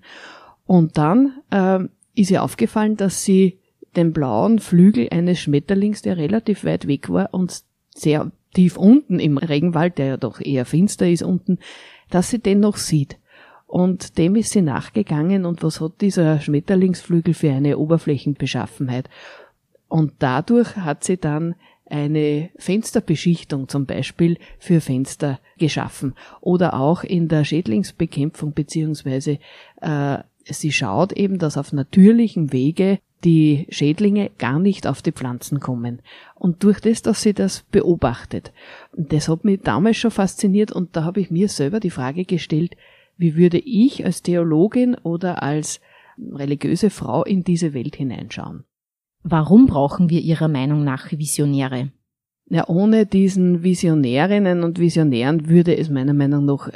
Und 0.66 0.98
dann 0.98 1.42
äh, 1.50 1.80
ist 2.16 2.32
ihr 2.32 2.44
aufgefallen, 2.44 2.96
dass 2.96 3.24
sie 3.24 3.60
den 3.96 4.14
blauen 4.14 4.60
Flügel 4.60 5.10
eines 5.12 5.40
Schmetterlings, 5.40 6.02
der 6.02 6.18
relativ 6.18 6.64
weit 6.64 6.88
weg 6.88 7.10
war 7.10 7.34
und 7.34 7.64
sehr 7.90 8.32
tief 8.54 8.78
unten 8.78 9.20
im 9.20 9.38
Regenwald, 9.38 9.98
der 9.98 10.06
ja 10.06 10.18
doch 10.18 10.40
eher 10.40 10.66
finster 10.66 11.10
ist 11.10 11.24
unten, 11.24 11.60
dass 12.10 12.30
sie 12.30 12.40
den 12.40 12.60
noch 12.60 12.78
sieht. 12.78 13.18
Und 13.66 14.20
dem 14.20 14.36
ist 14.36 14.52
sie 14.52 14.62
nachgegangen 14.62 15.46
und 15.46 15.64
was 15.64 15.82
hat 15.82 16.02
dieser 16.02 16.40
Schmetterlingsflügel 16.40 17.34
für 17.34 17.52
eine 17.52 17.80
Oberflächenbeschaffenheit. 17.80 19.10
Und 19.88 20.14
dadurch 20.20 20.76
hat 20.78 21.04
sie 21.04 21.18
dann 21.18 21.56
eine 21.90 22.50
Fensterbeschichtung 22.58 23.68
zum 23.68 23.86
Beispiel 23.86 24.38
für 24.58 24.82
Fenster 24.82 25.40
geschaffen 25.58 26.14
oder 26.42 26.80
auch 26.80 27.04
in 27.04 27.28
der 27.28 27.44
Schädlingsbekämpfung 27.44 28.54
beziehungsweise 28.54 29.40
äh, 29.82 30.18
sie 30.46 30.72
schaut 30.72 31.14
eben, 31.14 31.40
dass 31.40 31.58
auf 31.58 31.74
natürlichem 31.74 32.52
Wege 32.52 33.00
die 33.24 33.68
Schädlinge 33.70 34.32
gar 34.38 34.60
nicht 34.60 34.86
auf 34.86 35.02
die 35.02 35.14
Pflanzen 35.14 35.60
kommen. 35.60 36.02
Und 36.36 36.64
durch 36.64 36.80
das, 36.82 37.02
dass 37.02 37.22
sie 37.22 37.34
das 37.34 37.64
beobachtet, 37.72 38.52
das 38.96 39.30
hat 39.30 39.46
mich 39.46 39.62
damals 39.62 39.98
schon 39.98 40.12
fasziniert 40.12 40.72
und 40.72 40.96
da 40.96 41.04
habe 41.04 41.22
ich 41.22 41.32
mir 41.32 41.48
selber 41.48 41.80
die 41.80 41.90
Frage 41.90 42.26
gestellt, 42.26 42.76
wie 43.18 43.36
würde 43.36 43.60
ich 43.60 44.06
als 44.06 44.24
Theologin 44.24 44.96
oder 44.96 45.44
als 45.44 45.80
religiöse 46.18 46.90
Frau 46.90 47.24
in 47.24 47.44
diese 47.44 47.74
Welt 47.74 47.96
hineinschauen? 47.96 48.66
Warum 49.24 49.68
brauchen 49.68 50.10
wir 50.10 50.22
Ihrer 50.22 50.48
Meinung 50.48 50.84
nach 50.84 51.12
Visionäre? 51.12 51.92
Ja, 52.50 52.68
ohne 52.68 53.06
diesen 53.06 53.64
Visionärinnen 53.64 54.64
und 54.64 54.80
Visionären 54.80 55.48
würde 55.48 55.78
es 55.78 55.90
meiner 55.90 56.14
Meinung 56.14 56.46
nach 56.46 56.70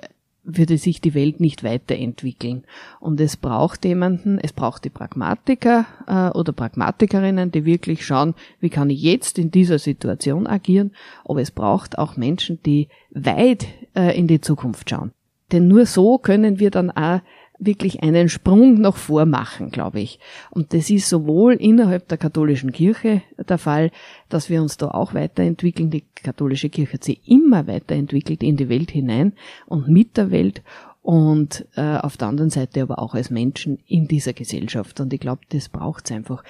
würde 0.48 0.78
sich 0.78 1.02
die 1.02 1.14
Welt 1.14 1.42
nicht 1.42 1.64
weiterentwickeln. 1.64 2.64
Und 3.02 3.20
es 3.20 3.36
braucht 3.36 3.84
jemanden, 3.84 4.40
es 4.40 4.54
braucht 4.54 4.86
die 4.86 4.90
Pragmatiker 4.90 5.86
äh, 6.08 6.38
oder 6.38 6.54
Pragmatikerinnen, 6.54 7.52
die 7.52 7.66
wirklich 7.66 8.06
schauen, 8.06 8.34
wie 8.62 8.70
kann 8.70 8.90
ich 8.90 9.02
jetzt 9.02 9.38
in 9.38 9.52
dieser 9.52 9.78
Situation 9.78 10.48
agieren, 10.48 10.92
aber 11.26 11.42
es 11.42 11.52
braucht 11.52 11.98
auch 11.98 12.16
Menschen, 12.16 12.60
die 12.66 12.88
weit 13.12 13.68
äh, 13.94 14.18
in 14.18 14.28
die 14.28 14.40
Zukunft 14.40 14.90
schauen. 14.90 15.12
Denn 15.52 15.68
nur 15.68 15.86
so 15.86 16.18
können 16.18 16.60
wir 16.60 16.72
dann 16.72 16.92
auch 16.92 17.20
wirklich 17.60 18.04
einen 18.04 18.30
Sprung 18.30 18.80
noch 18.80 18.98
vormachen, 18.98 19.72
glaube 19.72 20.00
ich. 20.00 20.20
Und 20.52 20.74
das 20.74 20.90
ist 20.90 21.10
sowohl 21.10 21.54
innerhalb 21.54 22.08
der 22.08 22.18
katholischen 22.18 22.72
Kirche 22.72 23.22
der 23.38 23.58
Fall, 23.58 23.92
dass 24.30 24.50
wir 24.50 24.62
uns 24.62 24.78
da 24.78 24.90
auch 24.90 25.14
weiterentwickeln. 25.14 25.90
Die 25.90 26.04
katholische 26.16 26.70
Kirche 26.70 26.94
hat 26.94 27.04
sich 27.04 27.28
immer 27.28 27.68
weiterentwickelt 27.68 28.44
in 28.44 28.58
die 28.58 28.70
Welt 28.70 28.92
hinein 28.92 29.34
und 29.66 29.88
mit 29.88 30.18
der 30.18 30.32
Welt 30.32 30.62
und 31.02 31.66
äh, 31.76 31.98
auf 31.98 32.18
der 32.18 32.28
anderen 32.28 32.50
Seite 32.50 32.82
aber 32.82 33.00
auch 33.00 33.16
als 33.16 33.30
Menschen 33.30 33.80
in 33.88 34.08
dieser 34.08 34.34
Gesellschaft. 34.34 35.00
Und 35.00 35.14
ich 35.14 35.22
glaube, 35.22 35.42
das 35.50 35.70
braucht's 35.70 36.12
einfach. 36.12 36.44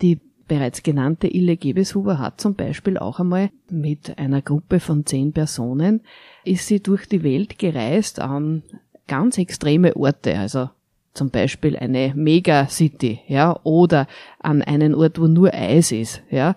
Die 0.00 0.20
bereits 0.48 0.82
genannte 0.82 1.26
Ille 1.26 1.56
Gebeshuber 1.56 2.18
hat 2.18 2.40
zum 2.40 2.54
Beispiel 2.54 2.98
auch 2.98 3.18
einmal 3.18 3.50
mit 3.68 4.16
einer 4.18 4.42
Gruppe 4.42 4.80
von 4.80 5.04
zehn 5.06 5.32
Personen 5.32 6.02
ist 6.44 6.68
sie 6.68 6.80
durch 6.80 7.06
die 7.06 7.24
Welt 7.24 7.58
gereist 7.58 8.20
an 8.20 8.62
ganz 9.06 9.38
extreme 9.38 9.96
Orte, 9.96 10.38
also 10.38 10.70
zum 11.14 11.30
Beispiel 11.30 11.76
eine 11.76 12.12
Megacity, 12.14 13.20
ja, 13.26 13.58
oder 13.62 14.06
an 14.38 14.62
einen 14.62 14.94
Ort, 14.94 15.18
wo 15.20 15.26
nur 15.26 15.52
Eis 15.54 15.92
ist, 15.92 16.22
ja. 16.30 16.54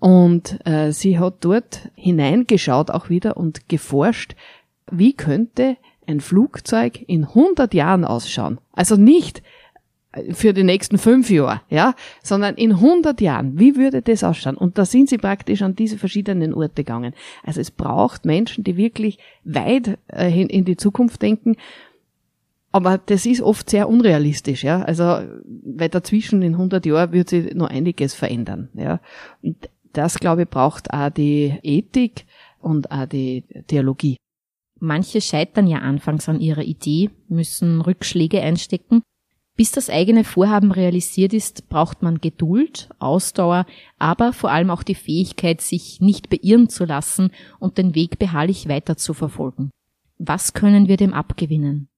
Und 0.00 0.64
äh, 0.66 0.92
sie 0.92 1.18
hat 1.18 1.36
dort 1.40 1.90
hineingeschaut 1.94 2.90
auch 2.90 3.08
wieder 3.08 3.36
und 3.36 3.68
geforscht, 3.68 4.36
wie 4.90 5.12
könnte 5.12 5.76
ein 6.06 6.20
Flugzeug 6.20 7.00
in 7.06 7.24
100 7.24 7.74
Jahren 7.74 8.04
ausschauen. 8.04 8.58
Also 8.72 8.96
nicht 8.96 9.42
für 10.32 10.54
die 10.54 10.64
nächsten 10.64 10.96
fünf 10.96 11.30
Jahre, 11.30 11.60
ja, 11.68 11.94
sondern 12.22 12.54
in 12.54 12.72
100 12.72 13.20
Jahren, 13.20 13.58
wie 13.58 13.76
würde 13.76 14.00
das 14.00 14.24
ausschauen? 14.24 14.56
Und 14.56 14.78
da 14.78 14.86
sind 14.86 15.08
sie 15.08 15.18
praktisch 15.18 15.60
an 15.60 15.76
diese 15.76 15.98
verschiedenen 15.98 16.54
Orte 16.54 16.82
gegangen. 16.82 17.14
Also 17.44 17.60
es 17.60 17.70
braucht 17.70 18.24
Menschen, 18.24 18.64
die 18.64 18.76
wirklich 18.76 19.18
weit 19.44 19.98
äh, 20.08 20.42
in 20.42 20.64
die 20.64 20.76
Zukunft 20.76 21.20
denken. 21.20 21.56
Aber 22.72 22.98
das 22.98 23.26
ist 23.26 23.42
oft 23.42 23.68
sehr 23.68 23.88
unrealistisch, 23.88 24.64
ja. 24.64 24.82
Also, 24.82 25.04
weil 25.04 25.88
dazwischen 25.88 26.42
in 26.42 26.54
100 26.54 26.84
Jahren 26.86 27.12
wird 27.12 27.30
sich 27.30 27.54
noch 27.54 27.68
einiges 27.68 28.14
verändern, 28.14 28.70
ja. 28.74 29.00
Und 29.42 29.68
das, 29.92 30.18
glaube 30.18 30.42
ich, 30.42 30.48
braucht 30.48 30.92
auch 30.92 31.10
die 31.10 31.58
Ethik 31.62 32.24
und 32.60 32.90
auch 32.90 33.06
die 33.06 33.44
Theologie. 33.66 34.16
Manche 34.80 35.20
scheitern 35.20 35.66
ja 35.66 35.78
anfangs 35.78 36.28
an 36.28 36.40
ihrer 36.40 36.62
Idee, 36.62 37.10
müssen 37.28 37.80
Rückschläge 37.80 38.40
einstecken 38.42 39.02
bis 39.58 39.72
das 39.72 39.90
eigene 39.90 40.22
Vorhaben 40.22 40.70
realisiert 40.70 41.32
ist, 41.32 41.68
braucht 41.68 42.00
man 42.00 42.20
Geduld, 42.20 42.88
Ausdauer, 43.00 43.66
aber 43.98 44.32
vor 44.32 44.52
allem 44.52 44.70
auch 44.70 44.84
die 44.84 44.94
Fähigkeit, 44.94 45.60
sich 45.60 46.00
nicht 46.00 46.30
beirren 46.30 46.68
zu 46.68 46.84
lassen 46.84 47.32
und 47.58 47.76
den 47.76 47.96
Weg 47.96 48.20
beharrlich 48.20 48.68
weiter 48.68 48.96
zu 48.96 49.14
verfolgen. 49.14 49.70
Was 50.16 50.52
können 50.52 50.86
wir 50.86 50.96
dem 50.96 51.12
abgewinnen? 51.12 51.88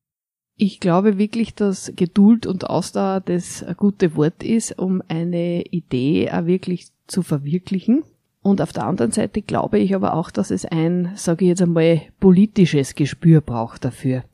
Ich 0.56 0.80
glaube 0.80 1.18
wirklich, 1.18 1.54
dass 1.54 1.92
Geduld 1.94 2.46
und 2.46 2.68
Ausdauer 2.68 3.20
das 3.20 3.62
gute 3.76 4.16
Wort 4.16 4.42
ist, 4.42 4.78
um 4.78 5.02
eine 5.08 5.62
Idee 5.64 6.30
auch 6.30 6.46
wirklich 6.46 6.86
zu 7.08 7.22
verwirklichen. 7.22 8.04
Und 8.42 8.62
auf 8.62 8.72
der 8.72 8.86
anderen 8.86 9.12
Seite 9.12 9.42
glaube 9.42 9.78
ich 9.78 9.94
aber 9.94 10.14
auch, 10.14 10.30
dass 10.30 10.50
es 10.50 10.64
ein, 10.64 11.12
sage 11.14 11.44
ich 11.44 11.50
jetzt 11.50 11.62
einmal, 11.62 12.00
politisches 12.20 12.94
Gespür 12.94 13.42
braucht 13.42 13.84
dafür 13.84 14.24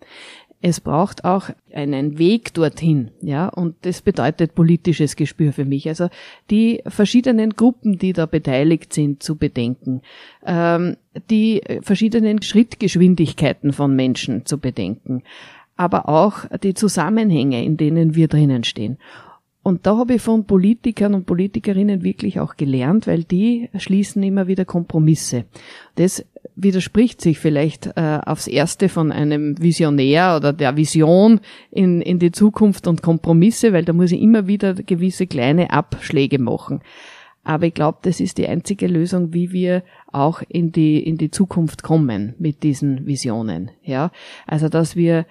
es 0.62 0.80
braucht 0.80 1.24
auch 1.24 1.50
einen 1.72 2.18
Weg 2.18 2.54
dorthin, 2.54 3.10
ja, 3.20 3.48
und 3.48 3.76
das 3.82 4.00
bedeutet 4.00 4.54
politisches 4.54 5.14
Gespür 5.14 5.52
für 5.52 5.64
mich. 5.64 5.88
Also 5.88 6.08
die 6.50 6.82
verschiedenen 6.86 7.50
Gruppen, 7.50 7.98
die 7.98 8.12
da 8.12 8.26
beteiligt 8.26 8.92
sind, 8.92 9.22
zu 9.22 9.36
bedenken, 9.36 10.02
ähm, 10.44 10.96
die 11.30 11.62
verschiedenen 11.82 12.42
Schrittgeschwindigkeiten 12.42 13.72
von 13.72 13.94
Menschen 13.94 14.46
zu 14.46 14.58
bedenken, 14.58 15.22
aber 15.76 16.08
auch 16.08 16.46
die 16.62 16.74
Zusammenhänge, 16.74 17.62
in 17.64 17.76
denen 17.76 18.14
wir 18.14 18.28
drinnen 18.28 18.64
stehen. 18.64 18.98
Und 19.66 19.84
da 19.84 19.96
habe 19.96 20.14
ich 20.14 20.22
von 20.22 20.44
Politikern 20.44 21.12
und 21.12 21.26
Politikerinnen 21.26 22.04
wirklich 22.04 22.38
auch 22.38 22.56
gelernt, 22.56 23.08
weil 23.08 23.24
die 23.24 23.68
schließen 23.76 24.22
immer 24.22 24.46
wieder 24.46 24.64
Kompromisse. 24.64 25.44
Das 25.96 26.24
widerspricht 26.56 27.20
sich 27.20 27.38
vielleicht 27.38 27.86
äh, 27.96 28.18
aufs 28.24 28.46
Erste 28.46 28.88
von 28.88 29.12
einem 29.12 29.60
Visionär 29.60 30.36
oder 30.36 30.52
der 30.52 30.76
Vision 30.76 31.40
in, 31.70 32.00
in 32.00 32.18
die 32.18 32.32
Zukunft 32.32 32.86
und 32.88 33.02
Kompromisse, 33.02 33.72
weil 33.72 33.84
da 33.84 33.92
muss 33.92 34.12
ich 34.12 34.20
immer 34.20 34.46
wieder 34.46 34.74
gewisse 34.74 35.26
kleine 35.26 35.70
Abschläge 35.70 36.38
machen. 36.38 36.80
Aber 37.44 37.66
ich 37.66 37.74
glaube, 37.74 37.98
das 38.02 38.18
ist 38.18 38.38
die 38.38 38.48
einzige 38.48 38.88
Lösung, 38.88 39.32
wie 39.32 39.52
wir 39.52 39.84
auch 40.10 40.42
in 40.48 40.72
die, 40.72 40.98
in 40.98 41.16
die 41.16 41.30
Zukunft 41.30 41.84
kommen 41.84 42.34
mit 42.38 42.64
diesen 42.64 43.06
Visionen. 43.06 43.70
Ja, 43.84 44.10
also, 44.46 44.68
dass 44.68 44.96
wir 44.96 45.26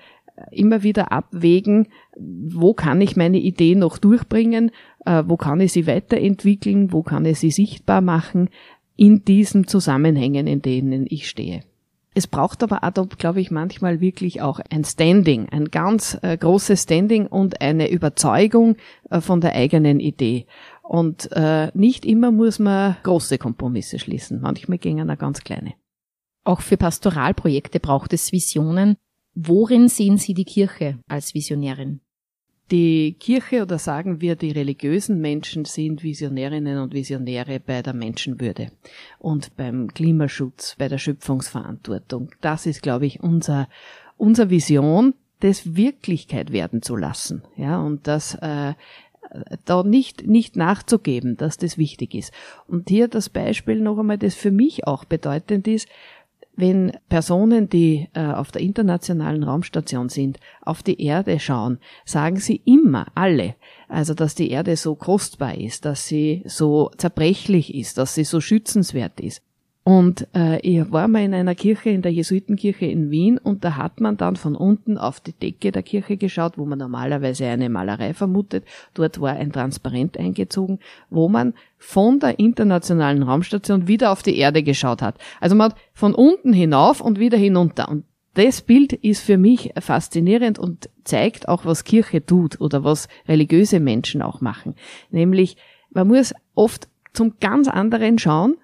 immer 0.51 0.83
wieder 0.83 1.11
abwägen, 1.11 1.87
wo 2.17 2.73
kann 2.73 3.01
ich 3.01 3.15
meine 3.15 3.37
Idee 3.37 3.75
noch 3.75 3.97
durchbringen, 3.97 4.71
äh, 5.05 5.23
wo 5.25 5.37
kann 5.37 5.59
ich 5.59 5.73
sie 5.73 5.87
weiterentwickeln, 5.87 6.91
wo 6.91 7.03
kann 7.03 7.25
ich 7.25 7.39
sie 7.39 7.51
sichtbar 7.51 8.01
machen 8.01 8.49
in 8.95 9.23
diesen 9.25 9.67
Zusammenhängen, 9.67 10.47
in 10.47 10.61
denen 10.61 11.05
ich 11.09 11.29
stehe. 11.29 11.63
Es 12.17 12.27
braucht 12.27 12.63
aber 12.63 12.83
auch, 12.83 13.09
glaube 13.17 13.41
ich, 13.41 13.51
manchmal 13.51 13.99
wirklich 13.99 14.41
auch 14.41 14.61
ein 14.69 14.85
Standing, 14.85 15.49
ein 15.49 15.65
ganz 15.65 16.17
äh, 16.21 16.37
großes 16.37 16.83
Standing 16.83 17.27
und 17.27 17.59
eine 17.59 17.89
Überzeugung 17.89 18.77
äh, 19.09 19.19
von 19.19 19.41
der 19.41 19.53
eigenen 19.53 19.99
Idee. 19.99 20.45
Und 20.81 21.29
äh, 21.33 21.71
nicht 21.73 22.05
immer 22.05 22.31
muss 22.31 22.57
man 22.57 22.95
große 23.03 23.37
Kompromisse 23.37 23.99
schließen, 23.99 24.39
manchmal 24.39 24.77
gehen 24.77 25.09
auch 25.09 25.17
ganz 25.17 25.41
kleine. 25.41 25.73
Auch 26.45 26.61
für 26.61 26.77
Pastoralprojekte 26.77 27.81
braucht 27.81 28.13
es 28.13 28.31
Visionen, 28.31 28.95
Worin 29.37 29.89
sehen 29.89 30.17
Sie 30.17 30.33
die 30.33 30.45
Kirche 30.45 30.97
als 31.09 31.33
Visionärin? 31.33 31.99
Die 32.71 33.13
Kirche 33.19 33.61
oder 33.61 33.77
sagen 33.77 34.21
wir, 34.21 34.35
die 34.35 34.51
religiösen 34.51 35.21
Menschen 35.21 35.65
sind 35.65 36.01
Visionärinnen 36.01 36.79
und 36.79 36.93
Visionäre 36.93 37.59
bei 37.59 37.83
der 37.83 37.93
Menschenwürde 37.93 38.71
und 39.19 39.55
beim 39.55 39.93
Klimaschutz, 39.93 40.75
bei 40.79 40.87
der 40.87 40.97
Schöpfungsverantwortung. 40.97 42.31
Das 42.41 42.65
ist, 42.65 42.81
glaube 42.81 43.05
ich, 43.05 43.21
unser, 43.21 43.69
unser 44.17 44.49
Vision, 44.49 45.13
das 45.41 45.75
Wirklichkeit 45.75 46.51
werden 46.51 46.81
zu 46.81 46.95
lassen. 46.95 47.43
Ja, 47.55 47.79
und 47.79 48.07
das, 48.07 48.33
äh, 48.35 48.73
da 49.65 49.83
nicht, 49.83 50.25
nicht 50.25 50.55
nachzugeben, 50.55 51.37
dass 51.37 51.57
das 51.57 51.77
wichtig 51.77 52.15
ist. 52.15 52.33
Und 52.67 52.89
hier 52.89 53.07
das 53.07 53.29
Beispiel 53.29 53.79
noch 53.79 53.99
einmal, 53.99 54.17
das 54.17 54.33
für 54.33 54.51
mich 54.51 54.87
auch 54.87 55.05
bedeutend 55.05 55.67
ist, 55.67 55.87
wenn 56.55 56.97
Personen, 57.09 57.69
die 57.69 58.09
äh, 58.13 58.25
auf 58.25 58.51
der 58.51 58.61
internationalen 58.61 59.43
Raumstation 59.43 60.09
sind, 60.09 60.39
auf 60.61 60.83
die 60.83 61.01
Erde 61.01 61.39
schauen, 61.39 61.79
sagen 62.05 62.37
sie 62.37 62.61
immer, 62.65 63.07
alle, 63.15 63.55
also 63.87 64.13
dass 64.13 64.35
die 64.35 64.49
Erde 64.49 64.75
so 64.75 64.95
kostbar 64.95 65.55
ist, 65.55 65.85
dass 65.85 66.07
sie 66.07 66.43
so 66.45 66.91
zerbrechlich 66.97 67.75
ist, 67.75 67.97
dass 67.97 68.15
sie 68.15 68.23
so 68.23 68.41
schützenswert 68.41 69.19
ist. 69.19 69.44
Und 69.87 70.27
äh, 70.33 70.59
ich 70.61 70.91
war 70.91 71.07
mal 71.07 71.21
in 71.21 71.35
einer 71.35 71.53
Kirche, 71.53 71.91
in 71.91 72.01
der 72.01 72.11
Jesuitenkirche 72.11 72.87
in 72.87 73.11
Wien, 73.11 73.37
und 73.37 73.63
da 73.63 73.75
hat 73.75 74.01
man 74.01 74.17
dann 74.17 74.35
von 74.35 74.55
unten 74.55 74.97
auf 74.97 75.19
die 75.19 75.33
Decke 75.33 75.71
der 75.71 75.83
Kirche 75.83 76.17
geschaut, 76.17 76.57
wo 76.57 76.65
man 76.65 76.79
normalerweise 76.79 77.45
eine 77.45 77.69
Malerei 77.69 78.15
vermutet. 78.15 78.65
Dort 78.95 79.21
war 79.21 79.33
ein 79.33 79.51
Transparent 79.51 80.17
eingezogen, 80.17 80.79
wo 81.11 81.29
man 81.29 81.53
von 81.77 82.19
der 82.19 82.39
internationalen 82.39 83.21
Raumstation 83.21 83.87
wieder 83.87 84.11
auf 84.11 84.23
die 84.23 84.39
Erde 84.39 84.63
geschaut 84.63 85.03
hat. 85.03 85.19
Also 85.39 85.55
man 85.55 85.69
hat 85.69 85.77
von 85.93 86.15
unten 86.15 86.51
hinauf 86.51 86.99
und 86.99 87.19
wieder 87.19 87.37
hinunter. 87.37 87.87
Und 87.87 88.05
das 88.33 88.63
Bild 88.63 88.91
ist 88.91 89.21
für 89.21 89.37
mich 89.37 89.71
faszinierend 89.79 90.57
und 90.57 90.89
zeigt 91.03 91.47
auch, 91.47 91.63
was 91.63 91.83
Kirche 91.83 92.25
tut 92.25 92.59
oder 92.59 92.83
was 92.83 93.07
religiöse 93.27 93.79
Menschen 93.79 94.23
auch 94.23 94.41
machen. 94.41 94.73
Nämlich, 95.11 95.57
man 95.91 96.07
muss 96.07 96.33
oft 96.55 96.89
zum 97.13 97.35
ganz 97.39 97.67
anderen 97.67 98.19
schauen, 98.19 98.57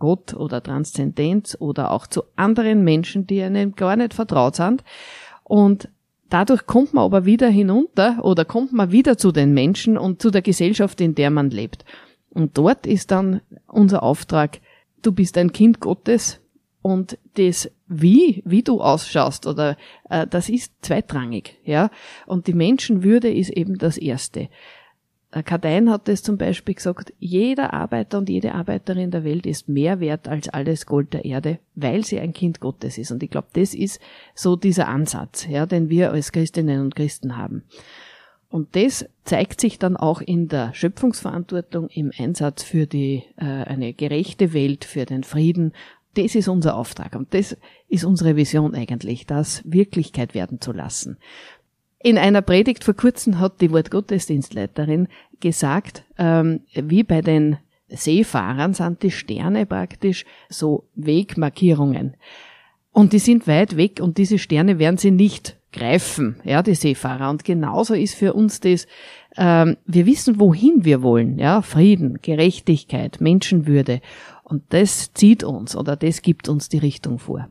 Gott 0.00 0.34
oder 0.34 0.60
Transzendenz 0.60 1.56
oder 1.60 1.92
auch 1.92 2.08
zu 2.08 2.24
anderen 2.34 2.82
Menschen, 2.82 3.28
die 3.28 3.40
einem 3.40 3.76
gar 3.76 3.94
nicht 3.94 4.14
vertraut 4.14 4.56
sind. 4.56 4.82
Und 5.44 5.88
dadurch 6.28 6.66
kommt 6.66 6.92
man 6.92 7.04
aber 7.04 7.24
wieder 7.24 7.48
hinunter 7.48 8.24
oder 8.24 8.44
kommt 8.44 8.72
man 8.72 8.90
wieder 8.90 9.16
zu 9.16 9.30
den 9.30 9.54
Menschen 9.54 9.96
und 9.96 10.20
zu 10.20 10.32
der 10.32 10.42
Gesellschaft, 10.42 11.00
in 11.00 11.14
der 11.14 11.30
man 11.30 11.50
lebt. 11.50 11.84
Und 12.30 12.58
dort 12.58 12.86
ist 12.86 13.12
dann 13.12 13.40
unser 13.68 14.02
Auftrag, 14.02 14.60
du 15.02 15.12
bist 15.12 15.38
ein 15.38 15.52
Kind 15.52 15.78
Gottes 15.78 16.40
und 16.82 17.18
das 17.34 17.70
wie, 17.86 18.42
wie 18.46 18.62
du 18.62 18.80
ausschaust 18.80 19.46
oder 19.46 19.76
äh, 20.08 20.26
das 20.26 20.48
ist 20.48 20.72
zweitrangig, 20.82 21.58
ja. 21.64 21.90
Und 22.26 22.46
die 22.46 22.54
Menschenwürde 22.54 23.32
ist 23.32 23.50
eben 23.50 23.78
das 23.78 23.98
Erste. 23.98 24.48
Kadein 25.30 25.90
hat 25.90 26.08
es 26.08 26.24
zum 26.24 26.38
Beispiel 26.38 26.74
gesagt, 26.74 27.12
jeder 27.20 27.72
Arbeiter 27.72 28.18
und 28.18 28.28
jede 28.28 28.52
Arbeiterin 28.54 29.12
der 29.12 29.22
Welt 29.22 29.46
ist 29.46 29.68
mehr 29.68 30.00
wert 30.00 30.26
als 30.26 30.48
alles 30.48 30.86
Gold 30.86 31.12
der 31.12 31.24
Erde, 31.24 31.60
weil 31.76 32.04
sie 32.04 32.18
ein 32.18 32.32
Kind 32.32 32.58
Gottes 32.58 32.98
ist. 32.98 33.12
Und 33.12 33.22
ich 33.22 33.30
glaube, 33.30 33.46
das 33.52 33.72
ist 33.72 34.00
so 34.34 34.56
dieser 34.56 34.88
Ansatz, 34.88 35.46
ja, 35.46 35.66
den 35.66 35.88
wir 35.88 36.10
als 36.10 36.32
Christinnen 36.32 36.80
und 36.80 36.96
Christen 36.96 37.36
haben. 37.36 37.62
Und 38.48 38.74
das 38.74 39.08
zeigt 39.22 39.60
sich 39.60 39.78
dann 39.78 39.96
auch 39.96 40.20
in 40.20 40.48
der 40.48 40.74
Schöpfungsverantwortung, 40.74 41.88
im 41.88 42.10
Einsatz 42.18 42.64
für 42.64 42.88
die, 42.88 43.22
äh, 43.36 43.44
eine 43.44 43.94
gerechte 43.94 44.52
Welt, 44.52 44.84
für 44.84 45.04
den 45.04 45.22
Frieden. 45.22 45.72
Das 46.14 46.34
ist 46.34 46.48
unser 46.48 46.74
Auftrag 46.74 47.14
und 47.14 47.32
das 47.32 47.56
ist 47.88 48.04
unsere 48.04 48.34
Vision 48.34 48.74
eigentlich, 48.74 49.26
das 49.26 49.62
Wirklichkeit 49.64 50.34
werden 50.34 50.60
zu 50.60 50.72
lassen. 50.72 51.18
In 52.02 52.16
einer 52.16 52.40
Predigt 52.40 52.82
vor 52.82 52.94
kurzem 52.94 53.38
hat 53.38 53.60
die 53.60 53.70
Wortgottesdienstleiterin 53.72 55.08
gesagt, 55.40 56.04
ähm, 56.16 56.60
wie 56.72 57.02
bei 57.02 57.20
den 57.20 57.58
Seefahrern 57.88 58.72
sind 58.72 59.02
die 59.02 59.10
Sterne 59.10 59.66
praktisch 59.66 60.24
so 60.48 60.88
Wegmarkierungen. 60.94 62.16
Und 62.92 63.12
die 63.12 63.18
sind 63.18 63.46
weit 63.46 63.76
weg 63.76 64.00
und 64.00 64.16
diese 64.16 64.38
Sterne 64.38 64.78
werden 64.78 64.96
sie 64.96 65.10
nicht 65.10 65.58
greifen, 65.72 66.40
ja, 66.42 66.62
die 66.62 66.74
Seefahrer. 66.74 67.28
Und 67.28 67.44
genauso 67.44 67.92
ist 67.94 68.14
für 68.14 68.32
uns 68.32 68.60
das, 68.60 68.86
ähm, 69.36 69.76
wir 69.84 70.06
wissen, 70.06 70.40
wohin 70.40 70.84
wir 70.84 71.02
wollen, 71.02 71.38
ja, 71.38 71.60
Frieden, 71.60 72.18
Gerechtigkeit, 72.22 73.20
Menschenwürde. 73.20 74.00
Und 74.42 74.62
das 74.70 75.12
zieht 75.12 75.44
uns 75.44 75.76
oder 75.76 75.96
das 75.96 76.22
gibt 76.22 76.48
uns 76.48 76.70
die 76.70 76.78
Richtung 76.78 77.18
vor. 77.18 77.50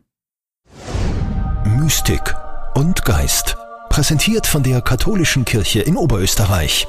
Mystik 1.77 2.33
und 2.73 3.05
Geist. 3.05 3.55
Präsentiert 3.89 4.47
von 4.47 4.63
der 4.63 4.81
Katholischen 4.81 5.43
Kirche 5.45 5.81
in 5.81 5.97
Oberösterreich. 5.97 6.87